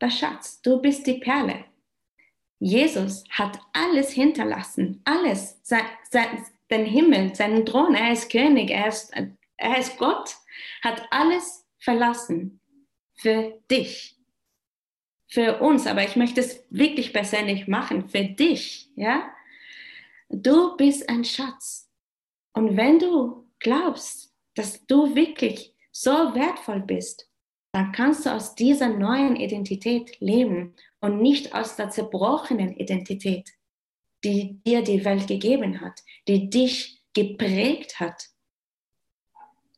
der 0.00 0.10
Schatz, 0.10 0.60
du 0.62 0.80
bist 0.80 1.06
die 1.06 1.18
Perle. 1.18 1.64
Jesus 2.58 3.24
hat 3.30 3.60
alles 3.72 4.10
hinterlassen, 4.12 5.02
alles, 5.04 5.60
sein, 5.62 5.84
sein, 6.10 6.44
den 6.70 6.86
Himmel, 6.86 7.34
seinen 7.34 7.66
Thron, 7.66 7.94
er 7.94 8.12
ist 8.12 8.30
König, 8.30 8.70
er 8.70 8.88
ist 8.88 9.12
er 9.56 9.78
ist 9.78 9.98
Gott, 9.98 10.36
hat 10.82 11.06
alles 11.10 11.66
verlassen 11.78 12.60
für 13.14 13.60
dich, 13.70 14.16
für 15.28 15.60
uns. 15.60 15.86
Aber 15.86 16.04
ich 16.04 16.16
möchte 16.16 16.40
es 16.40 16.64
wirklich 16.70 17.12
persönlich 17.12 17.68
machen, 17.68 18.08
für 18.08 18.24
dich, 18.24 18.90
ja? 18.96 19.30
Du 20.28 20.76
bist 20.76 21.08
ein 21.08 21.24
Schatz. 21.24 21.88
Und 22.52 22.76
wenn 22.76 22.98
du 22.98 23.48
glaubst, 23.60 24.34
dass 24.54 24.84
du 24.86 25.14
wirklich 25.14 25.74
so 25.92 26.10
wertvoll 26.10 26.80
bist, 26.80 27.28
dann 27.72 27.92
kannst 27.92 28.26
du 28.26 28.30
aus 28.30 28.54
dieser 28.54 28.88
neuen 28.88 29.36
Identität 29.36 30.18
leben 30.20 30.74
und 31.00 31.20
nicht 31.20 31.54
aus 31.54 31.76
der 31.76 31.90
zerbrochenen 31.90 32.74
Identität, 32.76 33.50
die 34.24 34.60
dir 34.66 34.82
die 34.82 35.04
Welt 35.04 35.26
gegeben 35.26 35.80
hat, 35.80 36.02
die 36.26 36.48
dich 36.48 37.04
geprägt 37.12 38.00
hat 38.00 38.30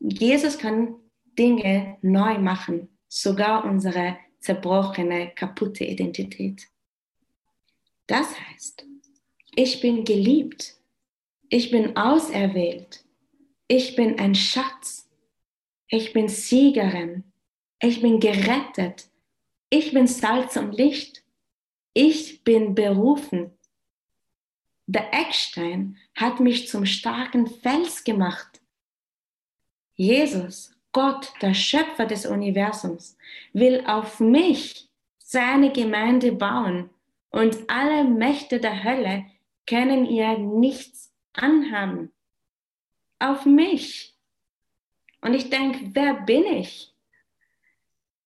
Jesus 0.00 0.58
kann 0.58 0.94
Dinge 1.38 1.96
neu 2.02 2.38
machen, 2.38 2.88
sogar 3.08 3.64
unsere 3.64 4.16
zerbrochene, 4.40 5.32
kaputte 5.34 5.84
Identität. 5.84 6.68
Das 8.06 8.28
heißt, 8.40 8.86
ich 9.54 9.80
bin 9.80 10.04
geliebt, 10.04 10.76
ich 11.48 11.70
bin 11.70 11.96
auserwählt, 11.96 13.04
ich 13.66 13.96
bin 13.96 14.18
ein 14.18 14.34
Schatz, 14.34 15.08
ich 15.88 16.12
bin 16.12 16.28
Siegerin, 16.28 17.24
ich 17.80 18.00
bin 18.00 18.20
gerettet, 18.20 19.08
ich 19.70 19.92
bin 19.92 20.06
Salz 20.06 20.56
und 20.56 20.72
Licht, 20.72 21.22
ich 21.92 22.44
bin 22.44 22.74
berufen. 22.74 23.50
Der 24.86 25.12
Eckstein 25.12 25.98
hat 26.14 26.40
mich 26.40 26.68
zum 26.68 26.86
starken 26.86 27.46
Fels 27.46 28.04
gemacht. 28.04 28.57
Jesus, 29.98 30.72
Gott, 30.92 31.32
der 31.42 31.54
Schöpfer 31.54 32.06
des 32.06 32.24
Universums, 32.24 33.18
will 33.52 33.84
auf 33.84 34.20
mich 34.20 34.88
seine 35.18 35.72
Gemeinde 35.72 36.30
bauen 36.30 36.88
und 37.30 37.68
alle 37.68 38.04
Mächte 38.04 38.60
der 38.60 38.84
Hölle 38.84 39.26
können 39.66 40.06
ihr 40.06 40.38
nichts 40.38 41.12
anhaben. 41.32 42.12
Auf 43.18 43.44
mich. 43.44 44.14
Und 45.20 45.34
ich 45.34 45.50
denke, 45.50 45.90
wer 45.92 46.14
bin 46.14 46.44
ich? 46.44 46.94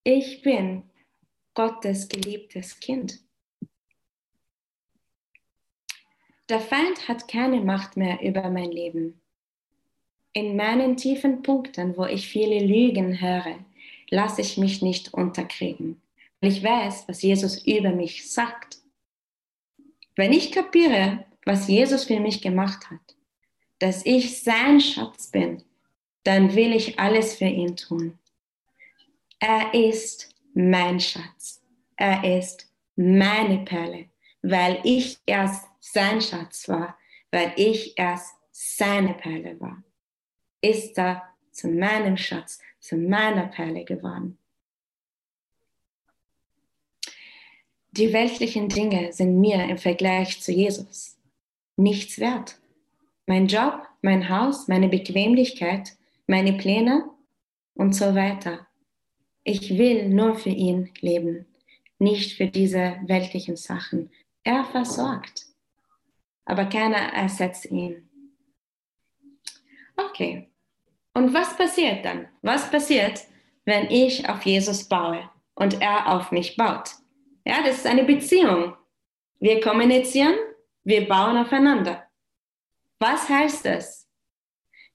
Ich 0.05 0.43
bin 0.43 0.83
Gottes 1.55 2.07
geliebtes 2.07 2.79
Kind. 2.81 3.19
Der 6.51 6.61
Feind 6.61 7.09
hat 7.09 7.29
keine 7.29 7.63
Macht 7.63 7.97
mehr 7.97 8.21
über 8.21 8.51
mein 8.51 8.71
Leben. 8.71 9.22
In 10.35 10.57
meinen 10.57 10.97
tiefen 10.97 11.43
Punkten, 11.43 11.95
wo 11.99 12.07
ich 12.07 12.27
viele 12.27 12.65
Lügen 12.65 13.21
höre, 13.21 13.59
lasse 14.09 14.41
ich 14.41 14.57
mich 14.57 14.81
nicht 14.81 15.13
unterkriegen, 15.13 16.01
weil 16.41 16.53
ich 16.53 16.63
weiß, 16.63 17.05
was 17.07 17.21
Jesus 17.21 17.67
über 17.67 17.91
mich 17.91 18.31
sagt. 18.31 18.79
Wenn 20.17 20.33
ich 20.33 20.51
kapiere, 20.51 21.27
was 21.45 21.69
Jesus 21.69 22.05
für 22.05 22.19
mich 22.19 22.41
gemacht 22.41 22.91
hat, 22.91 23.17
dass 23.79 24.07
ich 24.07 24.43
sein 24.43 24.81
Schatz 24.81 25.31
bin, 25.31 25.63
dann 26.25 26.55
will 26.55 26.73
ich 26.75 26.99
alles 26.99 27.35
für 27.35 27.47
ihn 27.47 27.77
tun. 27.77 28.19
Er 29.39 29.75
ist 29.75 30.35
mein 30.55 30.99
Schatz. 30.99 31.63
Er 31.97 32.39
ist 32.39 32.73
meine 32.97 33.65
Perle, 33.67 34.07
weil 34.41 34.81
ich 34.85 35.19
erst 35.27 35.67
sein 35.81 36.23
Schatz 36.23 36.69
war, 36.69 36.97
weil 37.31 37.53
ich 37.57 37.99
erst 37.99 38.35
seine 38.51 39.13
Perle 39.13 39.61
war 39.61 39.83
ist 40.63 40.97
er 40.97 41.23
zu 41.51 41.69
meinem 41.69 42.17
Schatz, 42.17 42.61
zu 42.81 42.97
meiner 42.97 43.49
Perle 43.49 43.85
geworden. 43.85 44.39
Die 47.91 48.13
weltlichen 48.15 48.71
Dinge 48.71 49.13
sind 49.13 49.39
mir 49.39 49.65
im 49.69 49.77
Vergleich 49.77 50.41
zu 50.41 50.51
Jesus 50.51 51.19
nichts 51.77 52.19
wert. 52.19 52.59
Mein 53.27 53.47
Job, 53.47 53.87
mein 54.03 54.29
Haus, 54.29 54.69
meine 54.69 54.89
Bequemlichkeit, 54.89 55.97
meine 56.27 56.55
Pläne 56.55 57.09
und 57.75 57.95
so 57.95 58.15
weiter. 58.15 58.67
Ich 59.45 59.77
will 59.77 60.09
nur 60.09 60.37
für 60.37 60.51
ihn 60.51 60.91
leben, 61.01 61.47
nicht 61.99 62.37
für 62.37 62.47
diese 62.47 62.97
weltlichen 63.07 63.57
Sachen. 63.57 64.11
Er 64.45 64.65
versorgt, 64.65 65.47
aber 66.45 66.67
keiner 66.67 67.13
ersetzt 67.13 67.67
ihn. 67.67 68.09
Okay, 69.97 70.49
und 71.15 71.35
was 71.35 71.57
passiert 71.57 72.05
dann? 72.05 72.29
Was 72.43 72.71
passiert, 72.71 73.21
wenn 73.65 73.91
ich 73.91 74.29
auf 74.29 74.43
Jesus 74.45 74.85
baue 74.85 75.29
und 75.55 75.81
er 75.81 76.09
auf 76.15 76.31
mich 76.33 76.57
baut? 76.57 76.91
Ja, 77.45 77.63
das 77.63 77.79
ist 77.79 77.87
eine 77.87 78.05
Beziehung. 78.05 78.75
Wir 79.41 79.61
kommunizieren, 79.61 80.35
wir 80.85 81.07
bauen 81.07 81.37
aufeinander. 81.37 82.05
Was 82.99 83.29
heißt 83.29 83.65
das? 83.65 84.09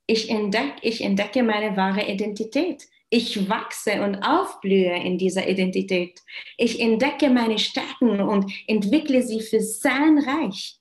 Ich 0.06 0.30
entdecke, 0.30 0.80
ich 0.82 1.01
entdecke 1.01 1.43
meine 1.43 1.75
wahre 1.75 2.08
Identität. 2.08 2.88
Ich 3.10 3.49
wachse 3.49 4.01
und 4.01 4.15
aufblühe 4.21 4.95
in 4.95 5.17
dieser 5.17 5.47
Identität. 5.47 6.21
Ich 6.58 6.80
entdecke 6.80 7.30
meine 7.30 7.60
Stärken 7.60 8.21
und 8.21 8.51
entwickle 8.67 9.21
sie 9.21 9.41
für 9.41 9.62
sein 9.62 10.17
Reich. 10.19 10.80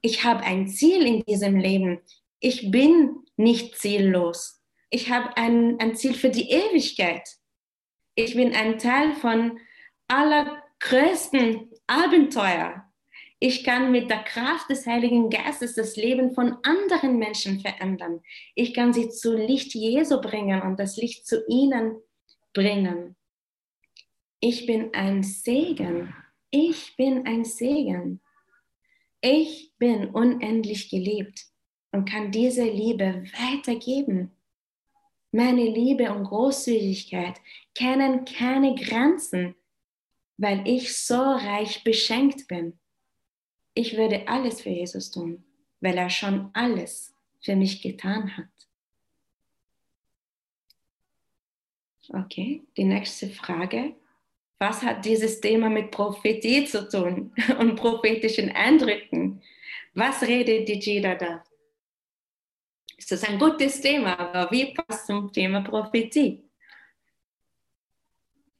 Ich 0.00 0.24
habe 0.24 0.42
ein 0.44 0.68
Ziel 0.68 1.06
in 1.06 1.24
diesem 1.24 1.56
Leben. 1.56 2.00
Ich 2.40 2.70
bin 2.70 3.16
nicht 3.36 3.76
ziellos. 3.76 4.55
Ich 4.90 5.10
habe 5.10 5.36
ein, 5.36 5.78
ein 5.80 5.96
Ziel 5.96 6.14
für 6.14 6.30
die 6.30 6.50
Ewigkeit. 6.50 7.28
Ich 8.14 8.34
bin 8.34 8.54
ein 8.54 8.78
Teil 8.78 9.12
von 9.14 9.58
allergrößten 10.08 11.70
Abenteuer. 11.86 12.84
Ich 13.38 13.64
kann 13.64 13.92
mit 13.92 14.08
der 14.08 14.22
Kraft 14.22 14.70
des 14.70 14.86
Heiligen 14.86 15.28
Geistes 15.28 15.74
das 15.74 15.96
Leben 15.96 16.34
von 16.34 16.56
anderen 16.62 17.18
Menschen 17.18 17.60
verändern. 17.60 18.22
Ich 18.54 18.72
kann 18.72 18.94
sie 18.94 19.10
zu 19.10 19.36
Licht 19.36 19.74
Jesu 19.74 20.20
bringen 20.20 20.62
und 20.62 20.78
das 20.78 20.96
Licht 20.96 21.26
zu 21.26 21.44
ihnen 21.46 21.96
bringen. 22.54 23.16
Ich 24.40 24.64
bin 24.64 24.94
ein 24.94 25.22
Segen. 25.22 26.14
Ich 26.50 26.96
bin 26.96 27.26
ein 27.26 27.44
Segen. 27.44 28.20
Ich 29.20 29.72
bin 29.78 30.10
unendlich 30.10 30.88
geliebt 30.88 31.46
und 31.92 32.08
kann 32.08 32.30
diese 32.30 32.64
Liebe 32.64 33.24
weitergeben. 33.38 34.35
Meine 35.36 35.68
Liebe 35.68 36.10
und 36.14 36.24
Großzügigkeit 36.24 37.42
kennen 37.74 38.24
keine 38.24 38.74
Grenzen, 38.74 39.54
weil 40.38 40.66
ich 40.66 40.96
so 40.96 41.20
reich 41.20 41.84
beschenkt 41.84 42.48
bin. 42.48 42.78
Ich 43.74 43.98
würde 43.98 44.26
alles 44.28 44.62
für 44.62 44.70
Jesus 44.70 45.10
tun, 45.10 45.44
weil 45.82 45.98
er 45.98 46.08
schon 46.08 46.48
alles 46.54 47.14
für 47.42 47.54
mich 47.54 47.82
getan 47.82 48.34
hat. 48.34 48.48
Okay, 52.08 52.62
die 52.78 52.84
nächste 52.84 53.28
Frage. 53.28 53.94
Was 54.58 54.82
hat 54.82 55.04
dieses 55.04 55.42
Thema 55.42 55.68
mit 55.68 55.90
Prophetie 55.90 56.64
zu 56.64 56.88
tun 56.88 57.34
und 57.58 57.76
prophetischen 57.76 58.52
Eindrücken? 58.52 59.42
Was 59.92 60.22
redet 60.22 60.66
die 60.66 60.80
Jida 60.80 61.14
da? 61.14 61.44
Ist 62.96 63.12
das 63.12 63.24
ein 63.24 63.38
gutes 63.38 63.80
Thema, 63.80 64.18
aber 64.18 64.50
wie 64.50 64.72
passt 64.72 65.06
zum 65.06 65.32
Thema 65.32 65.60
Prophetie? 65.60 66.42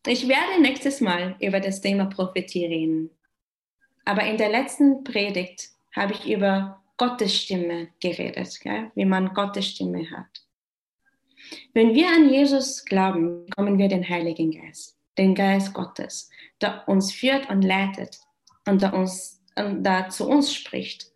Ich 0.07 0.29
werde 0.29 0.61
nächstes 0.61 1.01
Mal 1.01 1.37
über 1.41 1.59
das 1.59 1.81
Thema 1.81 2.07
Prophetie 2.07 2.67
reden. 2.67 3.11
Aber 4.05 4.23
in 4.25 4.37
der 4.37 4.51
letzten 4.51 5.03
Predigt 5.03 5.71
habe 5.95 6.13
ich 6.13 6.31
über 6.31 6.83
Gottes 6.97 7.35
Stimme 7.35 7.89
geredet, 8.01 8.61
gell? 8.61 8.91
wie 8.95 9.05
man 9.05 9.35
Gottes 9.35 9.67
Stimme 9.67 10.09
hat. 10.11 10.47
Wenn 11.75 11.95
wir 11.95 12.09
an 12.09 12.31
Jesus 12.31 12.85
glauben, 12.85 13.47
bekommen 13.47 13.79
wir 13.79 13.89
den 13.89 14.09
Heiligen 14.09 14.51
Geist, 14.51 14.97
den 15.19 15.35
Geist 15.35 15.75
Gottes, 15.75 16.31
der 16.61 16.89
uns 16.89 17.13
führt 17.13 17.49
und 17.51 17.63
leitet 17.63 18.19
und 18.67 18.83
der, 18.83 18.95
uns, 18.95 19.43
und 19.57 19.83
der 19.83 20.09
zu 20.09 20.29
uns 20.29 20.53
spricht. 20.55 21.13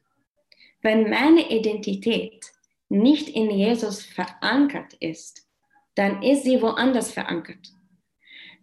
Wenn 0.83 1.11
meine 1.11 1.51
Identität 1.51 2.53
nicht 2.91 3.29
in 3.29 3.51
Jesus 3.51 4.03
verankert 4.03 4.95
ist, 5.01 5.49
dann 5.95 6.23
ist 6.23 6.43
sie 6.43 6.61
woanders 6.61 7.13
verankert. 7.13 7.73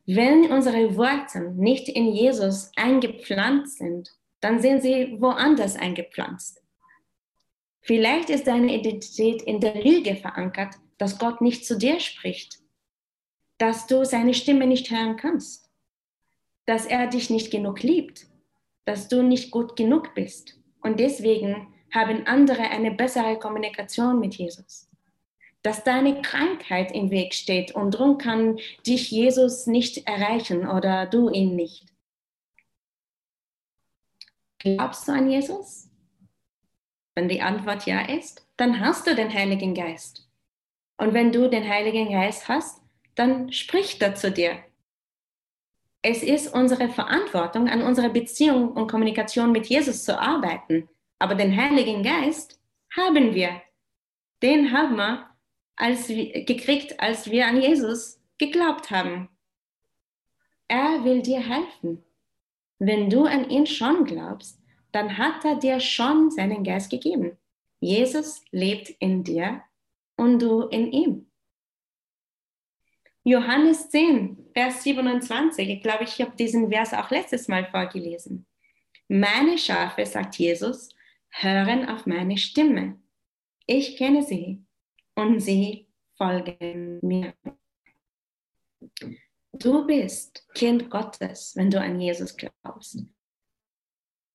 Wenn 0.05 0.51
unsere 0.51 0.95
Wurzeln 0.95 1.57
nicht 1.57 1.89
in 1.89 2.13
Jesus 2.13 2.71
eingepflanzt 2.75 3.79
sind, 3.79 4.09
dann 4.41 4.59
sind 4.61 4.81
sie 4.81 5.19
woanders 5.19 5.75
eingepflanzt. 5.75 6.61
Vielleicht 7.81 8.29
ist 8.29 8.47
deine 8.47 8.73
Identität 8.75 9.41
in 9.41 9.59
der 9.59 9.81
Lüge 9.81 10.15
verankert, 10.15 10.75
dass 10.97 11.19
Gott 11.19 11.41
nicht 11.41 11.65
zu 11.65 11.77
dir 11.77 11.99
spricht, 11.99 12.59
dass 13.57 13.87
du 13.87 14.03
seine 14.05 14.33
Stimme 14.33 14.67
nicht 14.67 14.91
hören 14.91 15.15
kannst, 15.15 15.69
dass 16.65 16.85
er 16.85 17.07
dich 17.07 17.29
nicht 17.29 17.49
genug 17.49 17.81
liebt, 17.81 18.27
dass 18.85 19.07
du 19.07 19.23
nicht 19.23 19.51
gut 19.51 19.75
genug 19.75 20.13
bist. 20.15 20.59
Und 20.81 20.99
deswegen 20.99 21.73
haben 21.97 22.27
andere 22.27 22.63
eine 22.63 22.91
bessere 22.91 23.37
Kommunikation 23.39 24.19
mit 24.19 24.35
Jesus. 24.35 24.89
Dass 25.63 25.83
deine 25.83 26.21
Krankheit 26.21 26.91
im 26.91 27.09
Weg 27.09 27.33
steht 27.33 27.73
und 27.73 27.95
darum 27.95 28.17
kann 28.17 28.59
dich 28.85 29.11
Jesus 29.11 29.67
nicht 29.67 30.07
erreichen 30.07 30.67
oder 30.67 31.05
du 31.05 31.29
ihn 31.29 31.55
nicht. 31.55 31.85
Glaubst 34.59 35.07
du 35.07 35.11
an 35.11 35.29
Jesus? 35.29 35.89
Wenn 37.15 37.29
die 37.29 37.41
Antwort 37.41 37.85
ja 37.85 38.01
ist, 38.01 38.47
dann 38.57 38.79
hast 38.79 39.07
du 39.07 39.15
den 39.15 39.33
Heiligen 39.33 39.73
Geist. 39.73 40.29
Und 40.97 41.13
wenn 41.13 41.31
du 41.31 41.49
den 41.49 41.67
Heiligen 41.67 42.11
Geist 42.11 42.47
hast, 42.47 42.81
dann 43.15 43.51
spricht 43.51 44.01
er 44.01 44.15
zu 44.15 44.31
dir. 44.31 44.59
Es 46.01 46.23
ist 46.23 46.53
unsere 46.53 46.89
Verantwortung, 46.89 47.67
an 47.67 47.81
unserer 47.81 48.09
Beziehung 48.09 48.71
und 48.71 48.89
Kommunikation 48.89 49.51
mit 49.51 49.67
Jesus 49.67 50.05
zu 50.05 50.19
arbeiten. 50.19 50.87
Aber 51.19 51.35
den 51.35 51.55
Heiligen 51.55 52.03
Geist 52.03 52.59
haben 52.95 53.33
wir. 53.33 53.61
Den 54.41 54.71
haben 54.71 54.95
wir 54.95 55.29
als 55.75 56.07
gekriegt, 56.07 56.99
als 56.99 57.29
wir 57.29 57.47
an 57.47 57.61
Jesus 57.61 58.19
geglaubt 58.37 58.91
haben. 58.91 59.29
Er 60.67 61.03
will 61.03 61.21
dir 61.21 61.39
helfen. 61.39 62.03
Wenn 62.79 63.09
du 63.09 63.25
an 63.25 63.49
ihn 63.49 63.65
schon 63.65 64.05
glaubst, 64.05 64.59
dann 64.91 65.17
hat 65.17 65.43
er 65.45 65.55
dir 65.55 65.79
schon 65.79 66.29
seinen 66.29 66.63
Geist 66.63 66.91
gegeben. 66.91 67.37
Jesus 67.79 68.43
lebt 68.51 68.89
in 68.99 69.23
dir 69.23 69.61
und 70.15 70.39
du 70.41 70.63
in 70.63 70.91
ihm. 70.91 71.31
Johannes 73.23 73.89
10, 73.89 74.51
Vers 74.53 74.83
27, 74.83 75.69
ich 75.69 75.83
glaube, 75.83 76.05
ich 76.05 76.21
habe 76.21 76.35
diesen 76.37 76.69
Vers 76.69 76.93
auch 76.93 77.11
letztes 77.11 77.47
Mal 77.47 77.65
vorgelesen. 77.65 78.45
Meine 79.09 79.57
Schafe, 79.57 80.05
sagt 80.05 80.35
Jesus, 80.37 80.89
hören 81.29 81.87
auf 81.87 82.05
meine 82.05 82.37
Stimme. 82.37 82.99
Ich 83.65 83.97
kenne 83.97 84.23
sie 84.23 84.63
und 85.15 85.39
sie 85.39 85.87
folgen 86.15 86.99
mir. 87.01 87.33
Du 89.53 89.85
bist 89.85 90.47
Kind 90.53 90.89
Gottes, 90.89 91.55
wenn 91.55 91.69
du 91.69 91.79
an 91.79 91.99
Jesus 91.99 92.35
glaubst. 92.35 93.03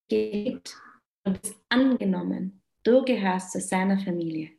Geliebt 0.09 0.77
und 1.25 1.41
bist 1.41 1.57
angenommen. 1.69 2.63
Du 2.83 3.05
gehörst 3.05 3.53
zu 3.53 3.61
seiner 3.61 3.99
Familie. 3.99 4.51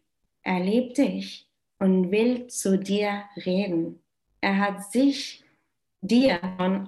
Er 0.41 0.60
liebt 0.62 0.98
dich 0.98 1.50
und 1.80 2.12
will 2.12 2.48
zu 2.48 2.80
dir 2.80 3.26
reden. 3.46 4.02
Er 4.39 4.58
hat 4.58 4.91
sich 4.91 5.43
dir 6.02 6.39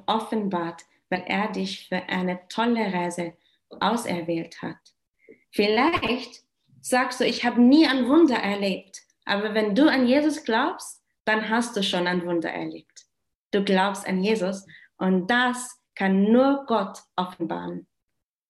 offenbart, 0.07 0.83
weil 1.09 1.23
er 1.27 1.51
dich 1.51 1.87
für 1.87 2.03
eine 2.03 2.47
tolle 2.47 2.93
Reise 2.93 3.33
auserwählt 3.69 4.61
hat. 4.61 4.94
Vielleicht 5.55 6.43
sagst 6.81 7.21
du, 7.21 7.25
ich 7.25 7.45
habe 7.45 7.61
nie 7.61 7.87
ein 7.87 8.09
Wunder 8.09 8.35
erlebt, 8.35 9.03
aber 9.23 9.53
wenn 9.53 9.73
du 9.73 9.89
an 9.89 10.05
Jesus 10.05 10.43
glaubst, 10.43 11.01
dann 11.23 11.47
hast 11.47 11.77
du 11.77 11.81
schon 11.81 12.07
ein 12.07 12.25
Wunder 12.25 12.51
erlebt. 12.51 13.05
Du 13.51 13.63
glaubst 13.63 14.05
an 14.05 14.21
Jesus 14.21 14.67
und 14.97 15.27
das 15.27 15.81
kann 15.95 16.23
nur 16.23 16.65
Gott 16.67 16.99
offenbaren. 17.15 17.87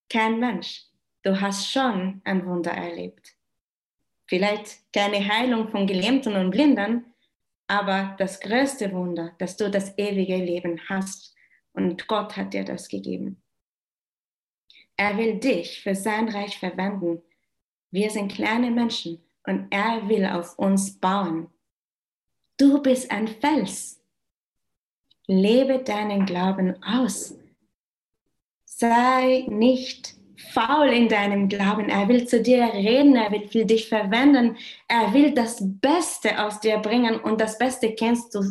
Kein 0.10 0.40
Mensch. 0.40 0.82
Du 1.22 1.40
hast 1.40 1.72
schon 1.72 2.24
ein 2.24 2.44
Wunder 2.48 2.72
erlebt. 2.72 3.36
Vielleicht 4.26 4.92
keine 4.92 5.28
Heilung 5.28 5.70
von 5.70 5.86
Gelähmten 5.86 6.36
und 6.36 6.50
Blinden, 6.50 7.14
aber 7.68 8.16
das 8.18 8.40
größte 8.40 8.92
Wunder, 8.94 9.36
dass 9.38 9.58
du 9.58 9.70
das 9.70 9.96
ewige 10.00 10.38
Leben 10.38 10.82
hast 10.90 11.36
und 11.74 12.08
Gott 12.08 12.36
hat 12.36 12.56
dir 12.56 12.66
das 12.66 12.88
gegeben. 12.88 13.45
Er 14.98 15.18
will 15.18 15.40
dich 15.40 15.82
für 15.82 15.96
sein 15.96 16.30
Reich 16.30 16.58
verwenden. 16.58 17.22
Wir 17.92 18.10
sind 18.10 18.32
kleine 18.32 18.72
Menschen 18.72 19.22
und 19.46 19.68
er 19.70 20.08
will 20.08 20.26
auf 20.26 20.58
uns 20.58 20.98
bauen. 21.00 21.48
Du 22.58 22.82
bist 22.82 23.12
ein 23.12 23.28
Fels. 23.28 24.02
Lebe 25.28 25.80
deinen 25.80 26.26
Glauben 26.26 26.82
aus. 26.84 27.38
Sei 28.64 29.46
nicht 29.50 30.16
faul 30.54 30.90
in 30.90 31.10
deinem 31.10 31.50
Glauben. 31.50 31.90
Er 31.90 32.08
will 32.08 32.28
zu 32.28 32.42
dir 32.42 32.66
reden, 32.74 33.16
er 33.16 33.32
will 33.32 33.48
für 33.48 33.66
dich 33.66 33.90
verwenden. 33.90 34.58
Er 34.88 35.14
will 35.14 35.34
das 35.34 35.58
Beste 35.62 36.42
aus 36.44 36.60
dir 36.60 36.78
bringen 36.78 37.20
und 37.20 37.42
das 37.42 37.58
Beste 37.58 37.94
kennst 37.94 38.34
du, 38.36 38.42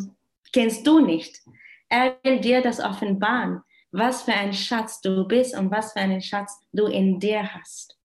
kennst 0.51 0.85
du 0.85 0.99
nicht. 0.99 1.41
Er 1.89 2.17
will 2.23 2.39
dir 2.39 2.61
das 2.61 2.79
offenbaren 2.79 3.61
was 3.91 4.23
für 4.23 4.33
ein 4.33 4.53
Schatz 4.53 5.01
du 5.01 5.27
bist 5.27 5.57
und 5.57 5.71
was 5.71 5.93
für 5.93 5.99
einen 5.99 6.21
Schatz 6.21 6.59
du 6.71 6.87
in 6.87 7.19
dir 7.19 7.53
hast. 7.53 7.97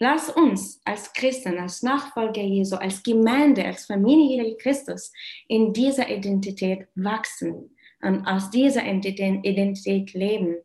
Lass 0.00 0.28
uns 0.28 0.80
als 0.84 1.12
Christen, 1.12 1.58
als 1.58 1.82
Nachfolger 1.82 2.42
Jesu, 2.42 2.76
als 2.76 3.02
Gemeinde, 3.02 3.64
als 3.64 3.86
Familie 3.86 4.56
Christus 4.56 5.12
in 5.46 5.72
dieser 5.72 6.10
Identität 6.10 6.88
wachsen 6.94 7.76
und 8.02 8.26
aus 8.26 8.50
dieser 8.50 8.84
Identität 8.84 10.12
leben. 10.12 10.56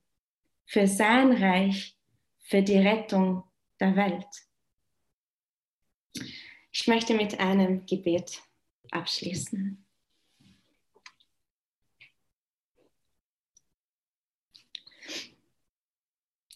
Für 0.65 0.87
sein 0.87 1.31
Reich, 1.31 1.95
für 2.39 2.61
die 2.61 2.77
Rettung 2.77 3.43
der 3.79 3.95
Welt. 3.95 4.27
Ich 6.71 6.87
möchte 6.87 7.13
mit 7.13 7.39
einem 7.39 7.85
Gebet 7.85 8.41
abschließen. 8.91 9.85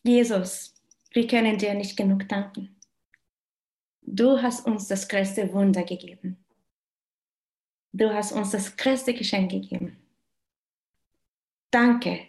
Jesus, 0.03 0.73
Wir 1.13 1.27
können 1.27 1.57
dir 1.59 1.75
nicht 1.75 1.95
genug 1.95 2.27
danken. 2.27 2.75
Du 4.01 4.41
hast 4.41 4.65
uns 4.65 4.87
das 4.87 5.07
größte 5.07 5.53
Wunder 5.53 5.83
gegeben. 5.83 6.43
Du 7.93 8.11
hast 8.11 8.31
uns 8.31 8.51
das 8.51 8.75
größte 8.75 9.13
Geschenk 9.13 9.51
gegeben. 9.51 9.97
Danke, 11.69 12.19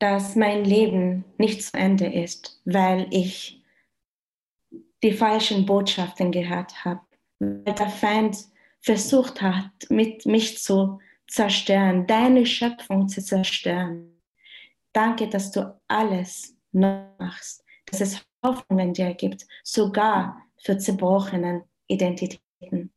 dass 0.00 0.34
mein 0.34 0.64
Leben 0.64 1.24
nicht 1.38 1.62
zu 1.62 1.76
Ende 1.76 2.06
ist, 2.06 2.60
weil 2.64 3.06
ich 3.10 3.62
die 5.02 5.12
falschen 5.12 5.64
Botschaften 5.64 6.32
gehört 6.32 6.84
habe, 6.84 7.00
weil 7.38 7.74
der 7.74 7.88
Feind 7.88 8.36
versucht 8.80 9.40
hat, 9.40 9.70
mit 9.88 10.26
mich 10.26 10.58
zu 10.58 11.00
zerstören, 11.28 12.06
deine 12.08 12.44
Schöpfung 12.44 13.08
zu 13.08 13.22
zerstören. 13.22 14.20
Danke, 14.92 15.28
dass 15.28 15.52
du 15.52 15.80
alles 15.86 16.56
machst, 16.72 17.64
dass 17.86 18.00
es 18.00 18.24
Hoffnungen 18.42 18.94
dir 18.94 19.14
gibt, 19.14 19.46
sogar 19.62 20.42
für 20.58 20.78
zerbrochenen 20.78 21.62
Identitäten. 21.86 22.92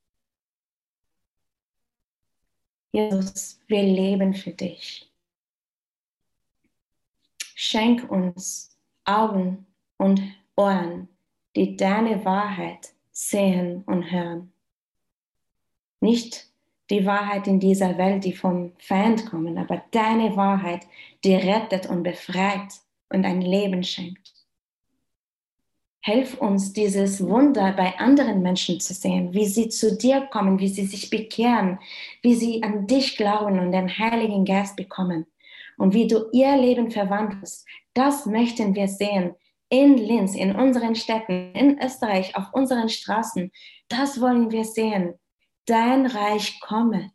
Jesus, 2.92 3.60
wir 3.68 3.84
leben 3.84 4.34
für 4.34 4.52
dich. 4.52 5.12
Schenk 7.56 8.10
uns 8.10 8.78
Augen 9.06 9.66
und 9.98 10.22
Ohren, 10.56 11.10
die 11.56 11.76
deine 11.76 12.24
Wahrheit 12.24 12.94
sehen 13.12 13.84
und 13.86 14.12
hören. 14.12 14.54
Nicht 16.02 16.52
die 16.90 17.06
Wahrheit 17.06 17.48
in 17.48 17.60
dieser 17.60 17.98
Welt, 17.98 18.24
die 18.26 18.34
vom 18.34 18.74
Feind 18.78 19.26
kommen, 19.26 19.58
aber 19.58 19.84
deine 19.92 20.36
Wahrheit, 20.36 20.86
die 21.24 21.36
rettet 21.36 21.88
und 21.88 22.04
befreit 22.04 22.83
und 23.14 23.26
ein 23.26 23.42
Leben 23.42 23.84
schenkt. 23.84 24.34
Helf 26.02 26.38
uns, 26.38 26.74
dieses 26.74 27.26
Wunder 27.26 27.72
bei 27.72 27.98
anderen 27.98 28.42
Menschen 28.42 28.80
zu 28.82 28.94
sehen, 28.94 29.34
wie 29.34 29.46
sie 29.46 29.70
zu 29.70 29.98
dir 29.98 30.28
kommen, 30.32 30.60
wie 30.60 30.68
sie 30.68 30.86
sich 30.86 31.10
bekehren, 31.10 31.80
wie 32.22 32.36
sie 32.36 32.62
an 32.62 32.88
dich 32.88 33.16
glauben 33.16 33.58
und 33.60 33.72
den 33.72 33.98
Heiligen 33.98 34.44
Geist 34.44 34.76
bekommen 34.76 35.26
und 35.78 35.94
wie 35.94 36.08
du 36.08 36.30
ihr 36.34 36.58
Leben 36.58 36.92
verwandelst. 36.92 37.66
Das 37.94 38.26
möchten 38.26 38.76
wir 38.76 38.90
sehen 38.90 39.36
in 39.70 39.98
Linz, 39.98 40.36
in 40.36 40.56
unseren 40.56 40.96
Städten, 40.96 41.54
in 41.54 41.82
Österreich, 41.82 42.36
auf 42.36 42.54
unseren 42.54 42.90
Straßen. 42.90 43.52
Das 43.88 44.20
wollen 44.20 44.52
wir 44.52 44.66
sehen. 44.66 45.14
Dein 45.66 46.06
Reich 46.06 46.60
komme. 46.60 47.12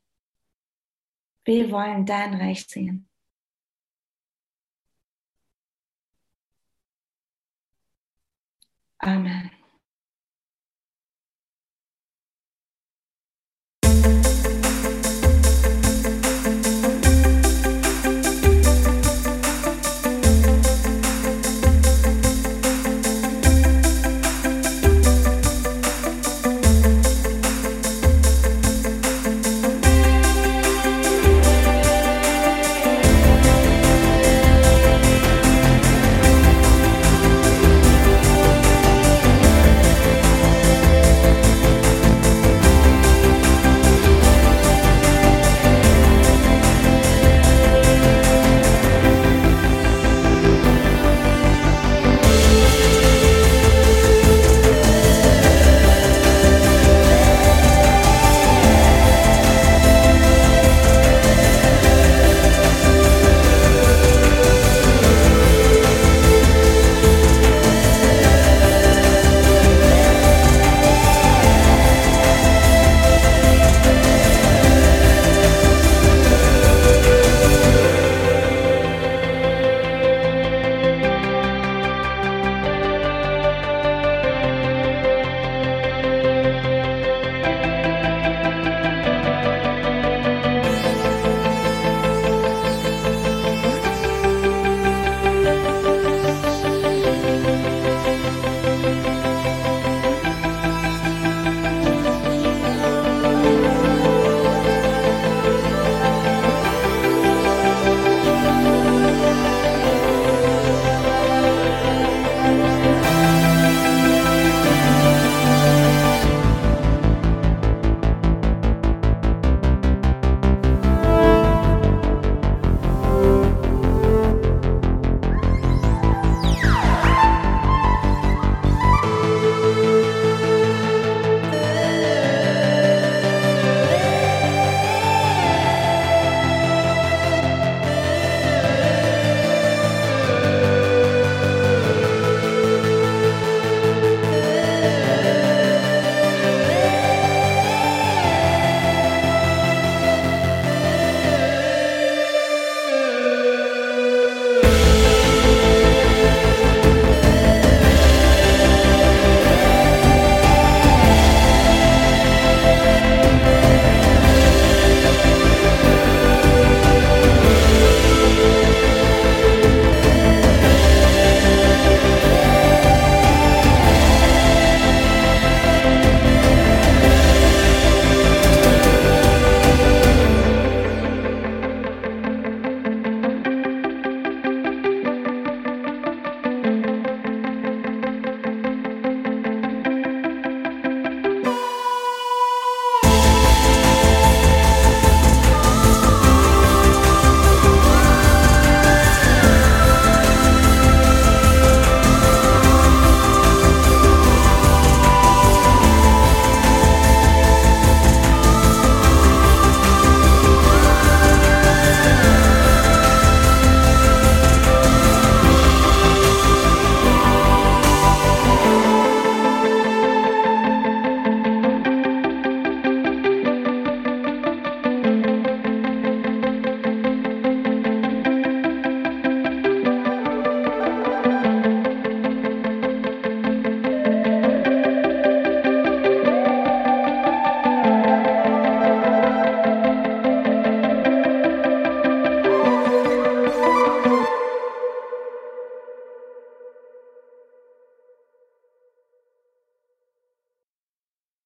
Wir 1.44 1.70
wollen 1.70 2.06
dein 2.06 2.34
Reich 2.34 2.66
sehen. 2.66 3.07
Amen. 9.04 9.50